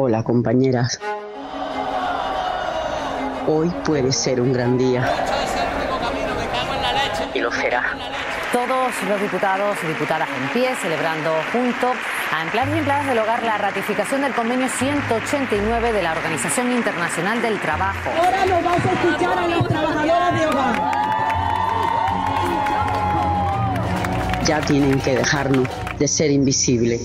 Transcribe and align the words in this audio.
Hola 0.00 0.22
compañeras. 0.22 1.00
Hoy 3.48 3.68
puede 3.84 4.12
ser 4.12 4.40
un 4.40 4.52
gran 4.52 4.78
día. 4.78 5.04
Y 7.34 7.40
lo 7.40 7.50
será. 7.50 7.82
Todos 8.52 8.92
los 9.08 9.20
diputados 9.20 9.76
y 9.82 9.88
diputadas 9.88 10.28
en 10.28 10.48
pie 10.50 10.76
celebrando 10.80 11.32
junto 11.50 11.88
a 12.32 12.42
empleados 12.44 12.76
y 12.76 12.78
empleadas 12.78 13.08
del 13.08 13.18
hogar 13.18 13.42
la 13.42 13.58
ratificación 13.58 14.22
del 14.22 14.32
convenio 14.34 14.68
189 14.68 15.92
de 15.92 16.02
la 16.04 16.12
Organización 16.12 16.70
Internacional 16.70 17.42
del 17.42 17.58
Trabajo. 17.58 18.08
Ahora 18.24 18.46
lo 18.46 18.62
vas 18.62 18.86
a 18.86 18.92
escuchar 18.92 19.36
a 19.36 19.48
las 19.48 19.66
trabajadoras 19.66 20.38
de 20.38 20.46
hogar. 20.46 20.92
Ya 24.44 24.60
tienen 24.60 25.00
que 25.00 25.16
dejarnos 25.16 25.68
de 25.98 26.06
ser 26.06 26.30
invisibles. 26.30 27.00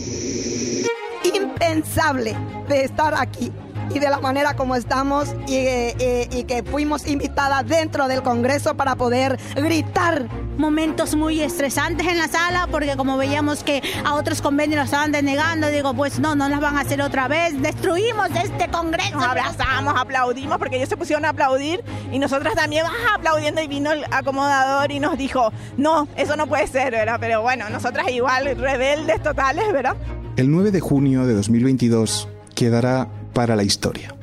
Impensable 1.23 2.38
de 2.68 2.84
estar 2.84 3.14
aquí 3.16 3.52
y 3.94 3.99
de 3.99 4.09
la 4.09 4.20
manera 4.20 4.55
como 4.55 4.76
estamos 4.76 5.35
y, 5.48 5.55
eh, 5.55 6.27
y, 6.31 6.44
que 6.44 6.63
fuimos 6.63 7.08
invitadas 7.08 7.67
dentro 7.67 8.08
del 8.08 8.23
Congreso 8.23 8.76
para 8.76 8.95
poder 8.95 9.40
gritar. 9.55 10.27
Momentos 10.58 11.16
muy 11.16 11.41
estresantes 11.41 12.05
en 12.05 12.20
la 12.20 12.27
sala 12.27 12.68
porque 12.70 12.95
como 12.95 13.18
veíamos 13.18 13.63
que 13.63 13.81
a 14.05 14.13
otros 14.13 14.40
convenios 14.40 14.77
nos 14.77 14.85
estaban 14.85 15.12
denegando, 15.12 15.68
digo, 15.70 15.95
pues 15.95 16.20
no, 16.20 16.35
no 16.35 16.48
las 16.48 16.62
van 16.62 16.77
a 16.77 16.81
hacer 16.81 17.02
otra 17.02 17.27
vez, 17.27 17.59
destruimos 17.59 18.30
este 18.35 18.68
Congreso. 18.70 19.16
Nos 19.16 19.23
abrazamos, 19.23 19.95
aplaudimos 19.98 20.59
porque 20.59 20.77
ellos 20.77 20.90
se 20.90 20.98
pusieron 20.98 21.26
a 21.26 21.30
aplaudir 21.30 21.84
y 22.12 22.20
nosotras 22.20 22.54
también 22.54 22.85
ah, 22.85 23.16
aplaudiendo 23.16 23.62
y 23.63 23.68
vino 23.68 23.91
el 23.91 24.04
acomodador 24.12 24.91
y 24.91 24.99
nos 24.99 25.18
dijo, 25.18 25.52
no, 25.76 26.07
eso 26.16 26.35
no 26.35 26.45
puede 26.45 26.68
ser, 26.68 26.91
¿verdad? 26.91 27.18
Pero 27.20 27.41
bueno, 27.41 27.68
nosotras 27.71 28.09
igual 28.12 28.55
rebeldes 28.55 29.23
totales, 29.23 29.73
¿verdad? 29.73 29.95
El 30.35 30.52
9 30.52 30.70
de 30.70 30.80
junio 30.80 31.26
de 31.26 31.34
2022 31.34 32.27
quedará 32.55 33.09
para 33.34 33.55
la 33.55 33.63
historia. 33.63 34.16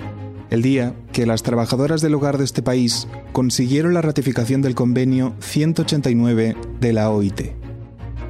El 0.51 0.63
día 0.63 0.95
que 1.13 1.27
las 1.27 1.43
trabajadoras 1.43 2.01
del 2.01 2.15
hogar 2.15 2.37
de 2.39 2.45
este 2.45 2.63
país 2.63 3.07
consiguieron 3.33 3.95
la 3.95 4.03
ratificación 4.03 4.63
del 4.63 4.75
convenio 4.75 5.35
189 5.41 6.57
de 6.81 6.93
la 6.93 7.11
OIT. 7.11 7.53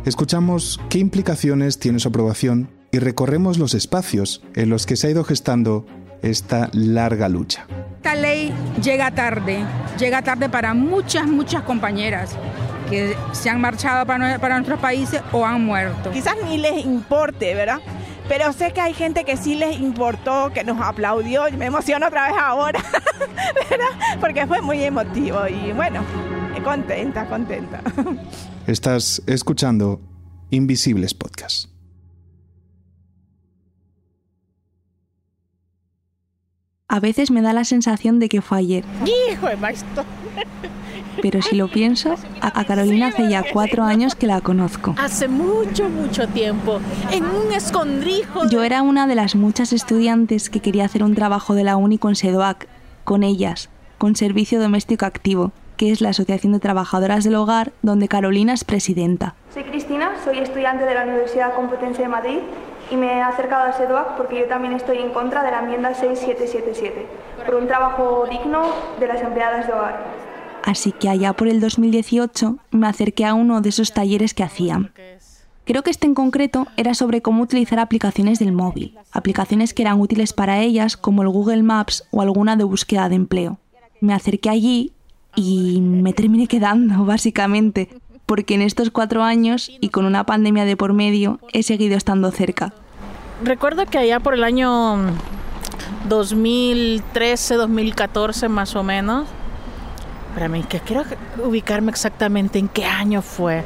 Escuchamos 0.05 0.81
qué 0.91 0.99
implicaciones 0.99 1.79
tiene 1.79 1.99
su 1.99 2.09
aprobación 2.09 2.71
y 2.91 2.99
recorremos 2.99 3.59
los 3.59 3.75
espacios 3.75 4.43
en 4.55 4.69
los 4.69 4.85
que 4.85 4.97
se 4.97 5.07
ha 5.07 5.11
ido 5.11 5.25
gestando 5.25 5.87
esta 6.23 6.69
larga 6.73 7.29
lucha. 7.29 7.67
Esta 7.97 8.15
ley 8.15 8.53
llega 8.83 9.11
tarde, 9.11 9.65
llega 9.99 10.23
tarde 10.23 10.49
para 10.49 10.75
muchas, 10.75 11.27
muchas 11.27 11.63
compañeras 11.63 12.31
que 12.89 13.15
se 13.33 13.49
han 13.49 13.61
marchado 13.61 14.05
para, 14.07 14.39
para 14.39 14.57
nuestros 14.57 14.81
países 14.81 15.23
o 15.33 15.47
han 15.47 15.65
muerto. 15.65 16.11
Quizás 16.11 16.35
ni 16.45 16.59
les 16.59 16.85
importe, 16.85 17.55
¿verdad? 17.55 17.79
Pero 18.31 18.53
sé 18.53 18.73
que 18.73 18.81
hay 18.81 18.95
gente 18.95 19.25
que 19.25 19.37
sí 19.37 19.57
les 19.57 19.81
importó, 19.81 20.53
que 20.55 20.63
nos 20.63 20.81
aplaudió 20.81 21.49
y 21.49 21.57
me 21.57 21.67
emociono 21.67 22.07
otra 22.07 22.29
vez 22.29 22.37
ahora, 22.41 22.81
¿verdad? 23.69 24.21
Porque 24.21 24.47
fue 24.47 24.63
muy 24.63 24.81
emotivo 24.85 25.49
y 25.49 25.73
bueno, 25.73 26.05
contenta, 26.63 27.27
contenta. 27.27 27.83
Estás 28.69 29.21
escuchando 29.27 30.01
Invisibles 30.51 31.13
Podcast. 31.13 31.69
A 36.87 37.01
veces 37.01 37.33
me 37.33 37.43
da 37.43 37.53
la 37.53 37.65
sensación 37.65 38.21
de 38.21 38.29
que 38.29 38.41
fue 38.43 38.59
ayer. 38.59 38.85
¡Hijo 39.33 39.49
de 39.49 39.57
maestro! 39.57 40.05
Pero 41.23 41.43
si 41.43 41.57
lo 41.57 41.69
pienso, 41.69 42.15
a, 42.41 42.65
Carolina 42.65 43.09
hace 43.09 43.29
ya 43.29 43.45
cuatro 43.53 43.85
años 43.85 44.15
que 44.15 44.27
la 44.27 44.41
conozco. 44.41 44.95
Hace 44.99 45.29
mucho, 45.29 45.89
mucho 45.89 46.29
tiempo, 46.29 46.81
en 47.11 47.25
un 47.25 47.53
escondrijo. 47.53 48.49
Yo 48.49 48.63
era 48.63 48.83
una 48.83 49.07
de 49.07 49.15
las 49.15 49.35
muchas 49.35 49.73
estudiantes 49.73 50.51
que 50.51 50.61
quería 50.61 50.85
hacer 50.85 51.03
un 51.03 51.15
trabajo 51.15 51.55
de 51.55 51.65
la 51.65 51.77
uni 51.77 51.99
con 51.99 52.15
SEDOAC, 52.15 52.67
con 53.05 53.23
ellas, 53.23 53.71
con 53.99 54.17
Servicio 54.17 54.61
Doméstico 54.61 55.07
Activo, 55.07 55.53
que 55.77 55.91
es 55.91 56.01
la 56.01 56.11
Asociación 56.11 56.53
de 56.53 56.61
Trabajadoras 56.61 57.25
del 57.25 57.35
Hogar, 57.35 57.73
donde 57.83 58.09
Carolina 58.09 58.53
es 58.53 58.65
presidenta. 58.65 59.35
Soy 59.53 59.65
Cristina, 59.65 60.13
soy 60.25 60.39
estudiante 60.39 60.85
de 60.85 60.95
la 60.95 61.05
Universidad 61.05 61.55
Complutense 61.55 62.03
de 62.03 62.09
Madrid 62.09 62.39
y 62.91 62.97
me 62.97 63.07
he 63.07 63.23
acercado 63.23 63.65
al 63.65 63.75
SEDOAC 63.75 64.17
porque 64.17 64.39
yo 64.41 64.47
también 64.47 64.75
estoy 64.75 64.99
en 64.99 65.11
contra 65.11 65.43
de 65.43 65.51
la 65.51 65.61
enmienda 65.61 65.95
6777, 65.95 67.07
por 67.47 67.55
un 67.55 67.67
trabajo 67.67 68.27
digno 68.29 68.63
de 68.99 69.07
las 69.07 69.23
empleadas 69.23 69.67
de 69.67 69.73
hogar 69.73 70.30
así 70.65 70.93
que 70.93 71.09
allá 71.09 71.33
por 71.33 71.49
el 71.49 71.61
2018 71.61 72.59
me 72.71 72.87
acerqué 72.87 73.25
a 73.25 73.35
uno 73.35 73.61
de 73.61 73.69
esos 73.69 73.93
talleres 73.93 74.35
que 74.35 74.43
hacían. 74.43 74.93
Creo 75.65 75.83
que 75.83 75.91
este 75.91 76.07
en 76.07 76.15
concreto 76.15 76.67
era 76.77 76.95
sobre 76.95 77.23
cómo 77.23 77.43
utilizar 77.43 77.79
aplicaciones 77.79 78.39
del 78.39 78.53
móvil, 78.53 78.99
aplicaciones 79.13 79.73
que 79.73 79.83
eran 79.83 80.01
útiles 80.01 80.33
para 80.33 80.61
ellas 80.61 80.97
como 80.97 81.23
el 81.23 81.29
Google 81.29 81.63
Maps 81.63 82.05
o 82.11 82.23
alguna 82.23 82.57
de 82.57 82.65
búsqueda 82.65 83.09
de 83.09 83.15
empleo. 83.15 83.59
Me 84.01 84.15
acerqué 84.15 84.51
allí 84.51 84.93
y 85.37 85.81
me 85.81 86.13
terminé 86.13 86.47
quedando, 86.47 87.05
básicamente, 87.05 87.89
porque 88.27 88.55
en 88.55 88.63
estos 88.63 88.91
cuatro 88.91 89.23
años 89.23 89.71
y 89.81 89.91
con 89.91 90.07
una 90.07 90.25
pandemia 90.25 90.65
de 90.65 90.77
por 90.77 90.93
medio 90.93 91.39
he 91.53 91.63
seguido 91.63 91.97
estando 91.97 92.31
cerca. 92.31 92.73
Recuerdo 93.45 93.87
que 93.87 93.99
allá 93.99 94.21
por 94.21 94.35
el 94.35 94.45
año 94.45 94.97
2013, 96.09 97.55
2014 97.55 98.49
más 98.49 98.75
o 98.77 98.83
menos, 98.83 99.29
mí 100.49 100.63
que 100.65 100.81
quiero 100.81 101.05
ubicarme 101.43 101.91
exactamente 101.91 102.59
en 102.59 102.69
qué 102.69 102.85
año 102.85 103.23
fue. 103.23 103.65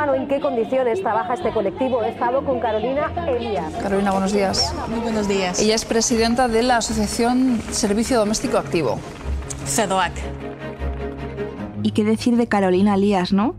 Mano 0.00 0.14
en 0.14 0.28
qué 0.28 0.40
condiciones 0.40 1.02
trabaja 1.02 1.34
este 1.34 1.50
colectivo, 1.52 2.02
he 2.02 2.08
estado 2.08 2.42
con 2.42 2.58
Carolina 2.58 3.12
Elías. 3.28 3.70
Carolina, 3.82 4.12
buenos 4.12 4.32
días. 4.32 4.74
Muy 4.88 5.00
buenos 5.00 5.28
días. 5.28 5.60
Ella 5.60 5.74
es 5.74 5.84
presidenta 5.84 6.48
de 6.48 6.62
la 6.62 6.78
Asociación 6.78 7.60
Servicio 7.70 8.18
Doméstico 8.18 8.56
Activo. 8.56 8.98
CEDOAC. 9.66 10.12
¿Y 11.82 11.90
qué 11.90 12.04
decir 12.04 12.38
de 12.38 12.46
Carolina 12.46 12.94
Elías, 12.94 13.34
no? 13.34 13.56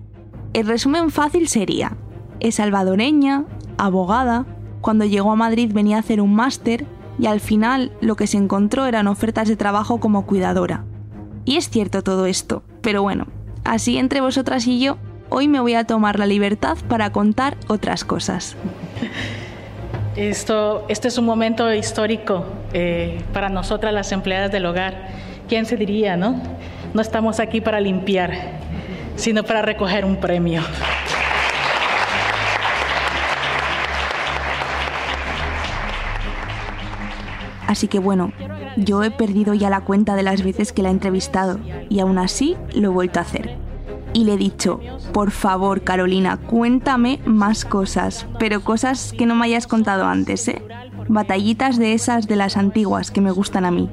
El 0.53 0.65
resumen 0.65 1.11
fácil 1.11 1.47
sería, 1.47 1.95
es 2.39 2.55
salvadoreña, 2.55 3.45
abogada, 3.77 4.47
cuando 4.81 5.05
llegó 5.05 5.33
a 5.33 5.35
Madrid 5.35 5.71
venía 5.71 5.97
a 5.97 5.99
hacer 5.99 6.21
un 6.21 6.33
máster 6.33 6.87
y 7.19 7.27
al 7.27 7.39
final 7.39 7.91
lo 8.01 8.15
que 8.15 8.25
se 8.25 8.37
encontró 8.37 8.87
eran 8.87 9.05
ofertas 9.05 9.47
de 9.47 9.57
trabajo 9.57 9.99
como 9.99 10.25
cuidadora. 10.25 10.85
Y 11.45 11.57
es 11.57 11.69
cierto 11.69 12.01
todo 12.01 12.25
esto, 12.25 12.63
pero 12.81 13.03
bueno, 13.03 13.27
así 13.63 13.99
entre 13.99 14.21
vosotras 14.21 14.65
y 14.65 14.79
yo 14.79 14.97
hoy 15.31 15.47
me 15.47 15.61
voy 15.61 15.73
a 15.75 15.85
tomar 15.85 16.19
la 16.19 16.27
libertad 16.27 16.77
para 16.87 17.09
contar 17.11 17.55
otras 17.67 18.03
cosas. 18.03 18.55
Esto, 20.17 20.85
este 20.89 21.07
es 21.07 21.17
un 21.17 21.25
momento 21.25 21.73
histórico 21.73 22.45
eh, 22.73 23.21
para 23.33 23.47
nosotras 23.47 23.93
las 23.93 24.11
empleadas 24.11 24.51
del 24.51 24.65
hogar. 24.65 25.07
¿Quién 25.47 25.65
se 25.65 25.77
diría, 25.77 26.17
no? 26.17 26.41
No 26.93 27.01
estamos 27.01 27.39
aquí 27.39 27.61
para 27.61 27.79
limpiar, 27.79 28.31
sino 29.15 29.43
para 29.43 29.61
recoger 29.61 30.03
un 30.03 30.17
premio. 30.17 30.61
Así 37.67 37.87
que 37.87 37.99
bueno, 37.99 38.33
yo 38.75 39.01
he 39.01 39.11
perdido 39.11 39.53
ya 39.53 39.69
la 39.69 39.79
cuenta 39.79 40.15
de 40.15 40.23
las 40.23 40.43
veces 40.43 40.73
que 40.73 40.81
la 40.81 40.89
he 40.89 40.91
entrevistado 40.91 41.57
y 41.89 42.01
aún 42.01 42.17
así 42.17 42.57
lo 42.75 42.89
he 42.89 42.91
vuelto 42.93 43.19
a 43.19 43.21
hacer 43.21 43.70
y 44.13 44.25
le 44.25 44.33
he 44.33 44.37
dicho, 44.37 44.79
por 45.13 45.31
favor 45.31 45.83
Carolina, 45.83 46.37
cuéntame 46.37 47.19
más 47.25 47.65
cosas, 47.65 48.25
pero 48.39 48.61
cosas 48.61 49.13
que 49.17 49.25
no 49.25 49.35
me 49.35 49.45
hayas 49.45 49.67
contado 49.67 50.05
antes, 50.05 50.47
¿eh? 50.47 50.61
Batallitas 51.07 51.77
de 51.77 51.93
esas 51.93 52.27
de 52.27 52.35
las 52.35 52.57
antiguas 52.57 53.11
que 53.11 53.21
me 53.21 53.31
gustan 53.31 53.65
a 53.65 53.71
mí. 53.71 53.89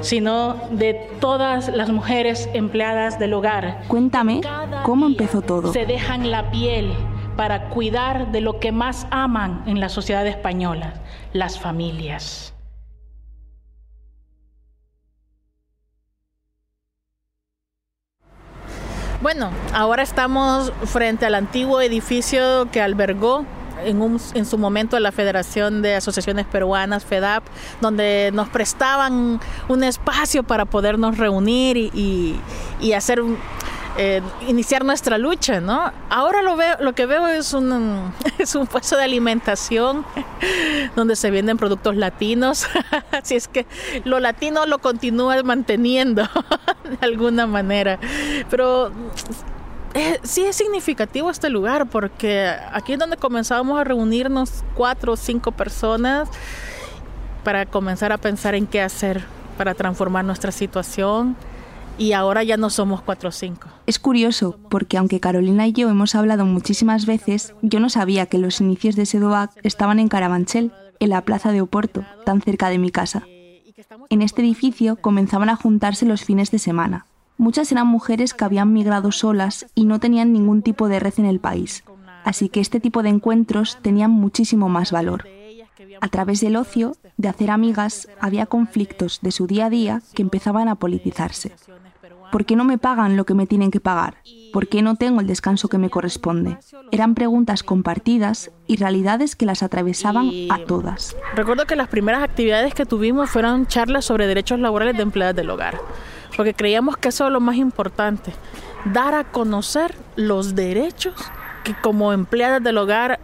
Sino 0.00 0.56
de 0.70 0.94
todas 1.20 1.68
las 1.68 1.90
mujeres 1.90 2.48
empleadas 2.54 3.18
del 3.18 3.34
hogar. 3.34 3.82
Cuéntame 3.88 4.40
cómo 4.84 5.06
empezó 5.06 5.42
todo. 5.42 5.72
Se 5.72 5.86
dejan 5.86 6.30
la 6.30 6.50
piel 6.50 6.92
para 7.36 7.68
cuidar 7.68 8.32
de 8.32 8.40
lo 8.40 8.58
que 8.58 8.72
más 8.72 9.06
aman 9.10 9.62
en 9.66 9.80
la 9.80 9.88
sociedad 9.88 10.26
española, 10.26 10.94
las 11.32 11.58
familias. 11.58 12.54
Bueno, 19.20 19.50
ahora 19.74 20.04
estamos 20.04 20.72
frente 20.84 21.26
al 21.26 21.34
antiguo 21.34 21.80
edificio 21.80 22.68
que 22.70 22.80
albergó 22.80 23.44
en, 23.84 24.18
en, 24.34 24.46
su 24.46 24.58
momento 24.58 24.98
la 24.98 25.12
Federación 25.12 25.82
de 25.82 25.94
Asociaciones 25.94 26.46
Peruanas, 26.46 27.04
FEDAP, 27.04 27.44
donde 27.80 28.30
nos 28.32 28.48
prestaban 28.48 29.40
un 29.68 29.84
espacio 29.84 30.42
para 30.42 30.64
podernos 30.64 31.18
reunir 31.18 31.76
y, 31.76 32.38
y, 32.80 32.92
hacer 32.92 33.22
eh, 33.96 34.22
iniciar 34.46 34.84
nuestra 34.84 35.18
lucha, 35.18 35.60
¿no? 35.60 35.92
Ahora 36.08 36.42
lo 36.42 36.56
veo, 36.56 36.76
lo 36.80 36.94
que 36.94 37.06
veo 37.06 37.26
es 37.26 37.52
un, 37.52 38.12
es 38.38 38.54
un 38.54 38.66
puesto 38.66 38.96
de 38.96 39.04
alimentación 39.04 40.04
donde 40.96 41.16
se 41.16 41.30
venden 41.30 41.56
productos 41.56 41.96
latinos, 41.96 42.66
así 43.12 43.34
es 43.34 43.48
que 43.48 43.66
lo 44.04 44.20
latino 44.20 44.66
lo 44.66 44.78
continúa 44.78 45.42
manteniendo 45.42 46.22
de 46.84 46.98
alguna 47.00 47.46
manera, 47.46 47.98
pero 48.50 48.92
eh, 49.94 50.20
sí 50.22 50.44
es 50.44 50.56
significativo 50.56 51.30
este 51.30 51.48
lugar 51.48 51.88
porque 51.88 52.52
aquí 52.72 52.92
es 52.92 52.98
donde 52.98 53.16
comenzábamos 53.16 53.80
a 53.80 53.84
reunirnos 53.84 54.64
cuatro 54.74 55.12
o 55.12 55.16
cinco 55.16 55.52
personas 55.52 56.28
para 57.44 57.66
comenzar 57.66 58.12
a 58.12 58.18
pensar 58.18 58.54
en 58.54 58.66
qué 58.66 58.80
hacer 58.80 59.24
para 59.56 59.74
transformar 59.74 60.24
nuestra 60.24 60.52
situación 60.52 61.36
y 61.98 62.12
ahora 62.12 62.44
ya 62.44 62.56
no 62.56 62.70
somos 62.70 63.02
cuatro 63.02 63.30
o 63.30 63.32
cinco. 63.32 63.68
Es 63.86 63.98
curioso 63.98 64.56
porque 64.70 64.96
aunque 64.96 65.20
Carolina 65.20 65.66
y 65.66 65.72
yo 65.72 65.90
hemos 65.90 66.14
hablado 66.14 66.46
muchísimas 66.46 67.06
veces, 67.06 67.54
yo 67.60 67.80
no 67.80 67.90
sabía 67.90 68.26
que 68.26 68.38
los 68.38 68.60
inicios 68.60 68.94
de 68.94 69.04
Sedoac 69.04 69.50
estaban 69.64 69.98
en 69.98 70.08
Carabanchel, 70.08 70.72
en 71.00 71.10
la 71.10 71.22
plaza 71.22 71.50
de 71.50 71.60
Oporto, 71.60 72.04
tan 72.24 72.40
cerca 72.40 72.68
de 72.70 72.78
mi 72.78 72.90
casa. 72.90 73.24
En 74.10 74.22
este 74.22 74.42
edificio 74.42 74.96
comenzaban 74.96 75.48
a 75.48 75.56
juntarse 75.56 76.06
los 76.06 76.24
fines 76.24 76.50
de 76.50 76.58
semana, 76.58 77.06
Muchas 77.38 77.70
eran 77.70 77.86
mujeres 77.86 78.34
que 78.34 78.44
habían 78.44 78.72
migrado 78.72 79.12
solas 79.12 79.66
y 79.76 79.84
no 79.84 80.00
tenían 80.00 80.32
ningún 80.32 80.62
tipo 80.62 80.88
de 80.88 80.98
red 80.98 81.14
en 81.18 81.24
el 81.24 81.38
país, 81.38 81.84
así 82.24 82.48
que 82.48 82.58
este 82.58 82.80
tipo 82.80 83.04
de 83.04 83.10
encuentros 83.10 83.78
tenían 83.80 84.10
muchísimo 84.10 84.68
más 84.68 84.90
valor. 84.90 85.24
A 86.00 86.08
través 86.08 86.40
del 86.40 86.56
ocio, 86.56 86.96
de 87.16 87.28
hacer 87.28 87.52
amigas, 87.52 88.08
había 88.20 88.46
conflictos 88.46 89.20
de 89.22 89.30
su 89.30 89.46
día 89.46 89.66
a 89.66 89.70
día 89.70 90.02
que 90.14 90.22
empezaban 90.22 90.66
a 90.66 90.74
politizarse. 90.74 91.52
¿Por 92.32 92.44
qué 92.44 92.56
no 92.56 92.64
me 92.64 92.76
pagan 92.76 93.16
lo 93.16 93.24
que 93.24 93.34
me 93.34 93.46
tienen 93.46 93.70
que 93.70 93.80
pagar? 93.80 94.16
¿Por 94.52 94.68
qué 94.68 94.82
no 94.82 94.96
tengo 94.96 95.20
el 95.20 95.28
descanso 95.28 95.68
que 95.68 95.78
me 95.78 95.90
corresponde? 95.90 96.58
Eran 96.90 97.14
preguntas 97.14 97.62
compartidas 97.62 98.50
y 98.66 98.76
realidades 98.76 99.36
que 99.36 99.46
las 99.46 99.62
atravesaban 99.62 100.28
a 100.50 100.58
todas. 100.64 101.16
Recuerdo 101.36 101.66
que 101.66 101.76
las 101.76 101.88
primeras 101.88 102.24
actividades 102.24 102.74
que 102.74 102.84
tuvimos 102.84 103.30
fueron 103.30 103.66
charlas 103.68 104.04
sobre 104.04 104.26
derechos 104.26 104.58
laborales 104.58 104.96
de 104.96 105.04
empleadas 105.04 105.36
del 105.36 105.50
hogar 105.50 105.78
porque 106.36 106.54
creíamos 106.54 106.96
que 106.96 107.08
eso 107.08 107.26
es 107.26 107.32
lo 107.32 107.40
más 107.40 107.56
importante, 107.56 108.32
dar 108.84 109.14
a 109.14 109.24
conocer 109.24 109.94
los 110.16 110.54
derechos 110.54 111.14
que 111.64 111.74
como 111.74 112.12
empleadas 112.12 112.62
del 112.62 112.78
hogar, 112.78 113.18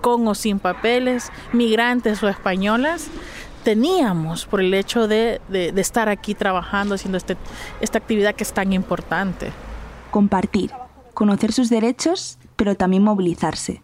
con 0.00 0.26
o 0.28 0.34
sin 0.34 0.58
papeles, 0.58 1.30
migrantes 1.52 2.22
o 2.22 2.28
españolas, 2.28 3.08
teníamos 3.64 4.44
por 4.44 4.60
el 4.60 4.74
hecho 4.74 5.08
de, 5.08 5.40
estar 5.76 6.08
aquí 6.08 6.34
trabajando, 6.34 6.94
haciendo 6.94 7.18
este, 7.18 7.36
esta 7.80 7.98
actividad 7.98 8.34
que 8.34 8.44
es 8.44 8.52
tan 8.52 8.72
importante. 8.72 9.50
Compartir, 10.10 10.70
conocer 11.14 11.52
sus 11.52 11.70
derechos, 11.70 12.38
pero 12.56 12.76
también 12.76 13.02
movilizarse, 13.02 13.80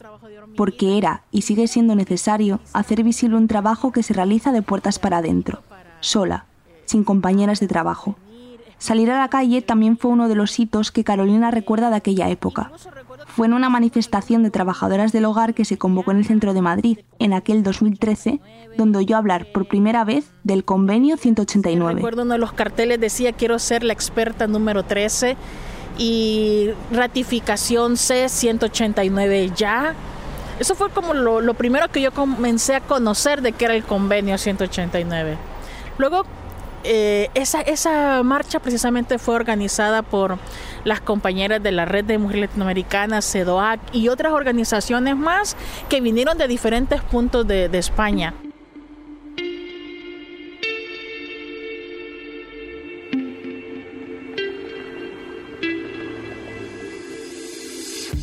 porque 0.56 0.98
era 0.98 1.22
y 1.32 1.42
sigue 1.42 1.66
siendo 1.66 1.94
necesario 1.94 2.60
hacer 2.72 3.02
visible 3.02 3.36
un 3.36 3.48
trabajo 3.48 3.90
que 3.90 4.02
se 4.02 4.12
realiza 4.12 4.52
de 4.52 4.62
puertas 4.62 4.98
para 4.98 5.18
adentro, 5.18 5.62
sola, 6.00 6.44
sin 6.84 7.02
compañeras 7.02 7.58
de 7.60 7.66
trabajo. 7.66 8.16
Salir 8.80 9.10
a 9.10 9.18
la 9.18 9.28
calle 9.28 9.60
también 9.60 9.98
fue 9.98 10.10
uno 10.10 10.26
de 10.26 10.34
los 10.34 10.58
hitos 10.58 10.90
que 10.90 11.04
Carolina 11.04 11.50
recuerda 11.50 11.90
de 11.90 11.96
aquella 11.96 12.30
época. 12.30 12.72
Fue 13.26 13.46
en 13.46 13.52
una 13.52 13.68
manifestación 13.68 14.42
de 14.42 14.50
trabajadoras 14.50 15.12
del 15.12 15.26
hogar 15.26 15.52
que 15.52 15.66
se 15.66 15.76
convocó 15.76 16.12
en 16.12 16.16
el 16.16 16.24
centro 16.24 16.54
de 16.54 16.62
Madrid, 16.62 16.98
en 17.18 17.34
aquel 17.34 17.62
2013, 17.62 18.40
donde 18.78 18.98
oyó 18.98 19.18
hablar 19.18 19.48
por 19.52 19.68
primera 19.68 20.04
vez 20.04 20.30
del 20.44 20.64
convenio 20.64 21.18
189. 21.18 21.96
Recuerdo 21.96 22.22
uno 22.22 22.32
de 22.32 22.38
los 22.38 22.54
carteles 22.54 22.98
decía 22.98 23.34
quiero 23.34 23.58
ser 23.58 23.84
la 23.84 23.92
experta 23.92 24.46
número 24.46 24.82
13 24.82 25.36
y 25.98 26.70
ratificación 26.90 27.96
C189 27.96 29.54
ya. 29.54 29.94
Eso 30.58 30.74
fue 30.74 30.88
como 30.88 31.12
lo, 31.12 31.42
lo 31.42 31.52
primero 31.52 31.88
que 31.88 32.00
yo 32.00 32.12
comencé 32.12 32.76
a 32.76 32.80
conocer 32.80 33.42
de 33.42 33.52
qué 33.52 33.66
era 33.66 33.74
el 33.74 33.84
convenio 33.84 34.38
189. 34.38 35.36
Luego 35.98 36.24
eh, 36.84 37.28
esa, 37.34 37.60
esa 37.60 38.22
marcha 38.22 38.60
precisamente 38.60 39.18
fue 39.18 39.34
organizada 39.34 40.02
por 40.02 40.38
las 40.84 41.00
compañeras 41.00 41.62
de 41.62 41.72
la 41.72 41.84
Red 41.84 42.04
de 42.04 42.18
Mujeres 42.18 42.48
Latinoamericanas, 42.48 43.30
CEDOAC 43.30 43.80
y 43.92 44.08
otras 44.08 44.32
organizaciones 44.32 45.16
más 45.16 45.56
que 45.88 46.00
vinieron 46.00 46.38
de 46.38 46.48
diferentes 46.48 47.02
puntos 47.02 47.46
de, 47.46 47.68
de 47.68 47.78
España. 47.78 48.34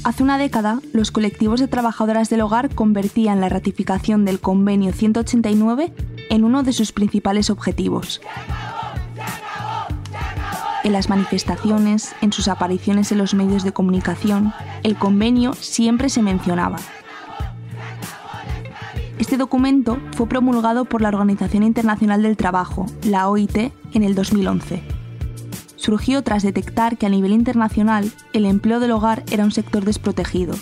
Hace 0.07 0.24
una 0.24 0.38
década, 0.38 0.80
los 0.94 1.12
colectivos 1.12 1.59
de 1.59 1.68
trabajadoras 1.68 2.30
del 2.30 2.39
hogar 2.39 2.74
convertían 2.74 3.42
la 3.42 3.50
ratificación 3.50 4.24
del 4.24 4.39
Convenio 4.39 4.94
189 4.94 5.92
en 6.30 6.45
uno 6.45 6.63
de 6.63 6.71
sus 6.71 6.94
principales 6.94 7.50
objetivos. 7.50 8.21
En 10.86 10.94
las 10.94 11.09
manifestaciones, 11.09 12.15
en 12.21 12.31
sus 12.31 12.48
apariciones 12.48 13.12
en 13.12 13.18
los 13.18 13.33
medios 13.33 13.65
de 13.65 13.74
comunicación, 13.74 14.54
el 14.83 14.95
convenio 14.95 15.51
siempre 15.51 16.07
se 16.07 16.21
mencionaba. 16.21 16.77
Este 19.19 19.36
documento 19.36 19.98
fue 20.15 20.30
promulgado 20.30 20.86
por 20.86 21.01
la 21.01 21.10
Organización 21.10 21.63
Internacional 21.63 22.24
del 22.24 22.38
Trabajo, 22.38 22.86
la 23.03 23.27
OIT, 23.27 23.74
en 23.92 24.03
el 24.03 24.15
2011. 24.15 24.97
Surgió 25.88 26.22
tras 26.22 26.44
detectar 26.44 26.98
que 26.98 27.06
a 27.06 27.10
nivel 27.10 27.31
internacional 27.31 28.12
el 28.34 28.45
empleo 28.45 28.81
del 28.81 28.92
hogar 28.92 29.24
era 29.31 29.45
un 29.45 29.51
sector 29.51 29.86
desprotegido 29.86 30.54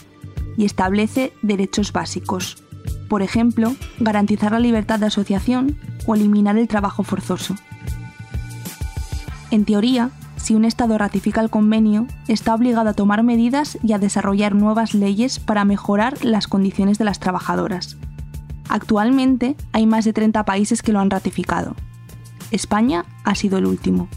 y 0.56 0.66
establece 0.66 1.34
derechos 1.42 1.92
básicos, 1.92 2.64
por 3.10 3.24
ejemplo, 3.24 3.76
garantizar 4.00 4.52
la 4.52 4.60
libertad 4.60 5.00
de 5.00 5.08
asociación 5.08 5.78
o 6.06 6.14
eliminar 6.14 6.60
el 6.60 6.68
trabajo 6.68 7.02
forzoso. 7.02 7.56
En 9.50 9.66
teoría, 9.66 10.12
si 10.36 10.54
un 10.54 10.64
Estado 10.64 10.96
ratifica 10.96 11.42
el 11.42 11.50
convenio, 11.50 12.06
está 12.28 12.54
obligado 12.54 12.92
a 12.92 12.94
tomar 12.94 13.24
medidas 13.24 13.80
y 13.82 13.94
a 13.94 13.98
desarrollar 13.98 14.54
nuevas 14.54 14.94
leyes 14.94 15.40
para 15.40 15.66
mejorar 15.66 16.24
las 16.24 16.48
condiciones 16.48 17.00
de 17.00 17.06
las 17.06 17.20
trabajadoras. 17.20 17.98
Actualmente 18.70 19.56
hay 19.72 19.88
más 19.88 20.06
de 20.06 20.14
30 20.14 20.46
países 20.46 20.84
que 20.84 20.92
lo 20.92 21.00
han 21.00 21.10
ratificado. 21.10 21.76
España 22.52 23.06
ha 23.24 23.34
sido 23.34 23.58
el 23.58 23.66
último. 23.66 24.08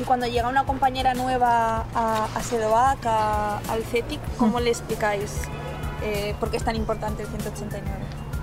Y 0.00 0.04
cuando 0.04 0.26
llega 0.26 0.48
una 0.48 0.64
compañera 0.64 1.14
nueva 1.14 1.86
a, 1.94 2.28
a 2.34 2.42
SEDOAC, 2.42 3.06
al 3.06 3.84
CETIC, 3.84 4.20
¿cómo 4.36 4.60
le 4.60 4.70
explicáis 4.70 5.42
eh, 6.04 6.34
por 6.38 6.50
qué 6.50 6.58
es 6.58 6.64
tan 6.64 6.76
importante 6.76 7.22
el 7.22 7.28
189. 7.28 7.88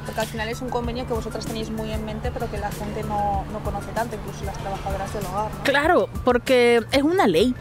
Porque 0.05 0.19
al 0.19 0.27
final 0.27 0.49
es 0.49 0.61
un 0.61 0.69
convenio 0.69 1.05
que 1.05 1.13
vosotras 1.13 1.45
tenéis 1.45 1.69
muy 1.69 1.91
en 1.91 2.03
mente, 2.05 2.31
pero 2.31 2.49
que 2.49 2.57
la 2.57 2.71
gente 2.71 3.03
no, 3.03 3.45
no 3.53 3.59
conoce 3.63 3.91
tanto, 3.91 4.15
incluso 4.15 4.43
las 4.45 4.57
trabajadoras 4.57 5.13
del 5.13 5.25
hogar. 5.27 5.51
Claro, 5.63 6.09
porque 6.23 6.83
es 6.91 7.03
una 7.03 7.27
ley, 7.27 7.53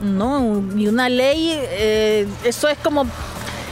¿no? 0.00 0.62
Y 0.76 0.86
una 0.86 1.08
ley, 1.08 1.52
eh, 1.52 2.28
eso 2.44 2.68
es 2.68 2.78
como 2.78 3.06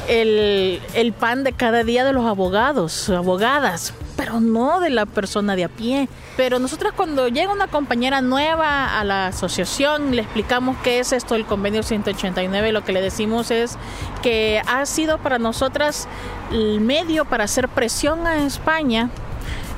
el, 0.08 0.82
el 0.94 1.12
pan 1.12 1.44
de 1.44 1.52
cada 1.52 1.84
día 1.84 2.04
de 2.04 2.12
los 2.12 2.26
abogados, 2.26 3.08
abogadas, 3.08 3.94
pero 4.18 4.40
no 4.40 4.80
de 4.80 4.90
la 4.90 5.06
persona 5.06 5.54
de 5.54 5.62
a 5.62 5.68
pie. 5.68 6.08
Pero 6.36 6.58
nosotros 6.58 6.92
cuando 6.96 7.28
llega 7.28 7.52
una 7.52 7.68
compañera 7.68 8.20
nueva 8.20 8.98
a 8.98 9.04
la 9.04 9.28
asociación, 9.28 10.14
le 10.16 10.22
explicamos 10.22 10.76
qué 10.82 10.98
es 10.98 11.12
esto 11.12 11.34
del 11.34 11.46
convenio 11.46 11.84
189, 11.84 12.72
lo 12.72 12.82
que 12.82 12.92
le 12.92 13.00
decimos 13.00 13.52
es 13.52 13.78
que 14.20 14.60
ha 14.66 14.84
sido 14.86 15.18
para 15.18 15.38
nosotras 15.38 16.08
el 16.50 16.80
medio 16.80 17.26
para 17.26 17.44
hacer 17.44 17.68
presión 17.68 18.26
a 18.26 18.44
España, 18.44 19.08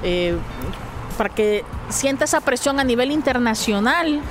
eh, 0.03 0.39
para 1.19 1.29
que 1.29 1.63
sienta 1.91 2.25
esa 2.25 2.41
presión 2.41 2.81
a 2.81 2.85
nivel 2.85 3.11
internacional 3.11 4.23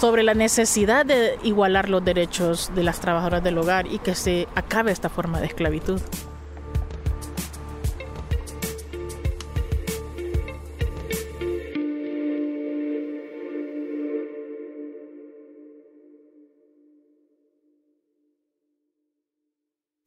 sobre 0.00 0.22
la 0.22 0.34
necesidad 0.34 1.04
de 1.04 1.40
igualar 1.42 1.88
los 1.88 2.04
derechos 2.04 2.70
de 2.76 2.84
las 2.84 3.00
trabajadoras 3.00 3.42
del 3.42 3.58
hogar 3.58 3.88
y 3.88 3.98
que 3.98 4.14
se 4.14 4.46
acabe 4.54 4.92
esta 4.92 5.08
forma 5.08 5.40
de 5.40 5.46
esclavitud. 5.46 6.00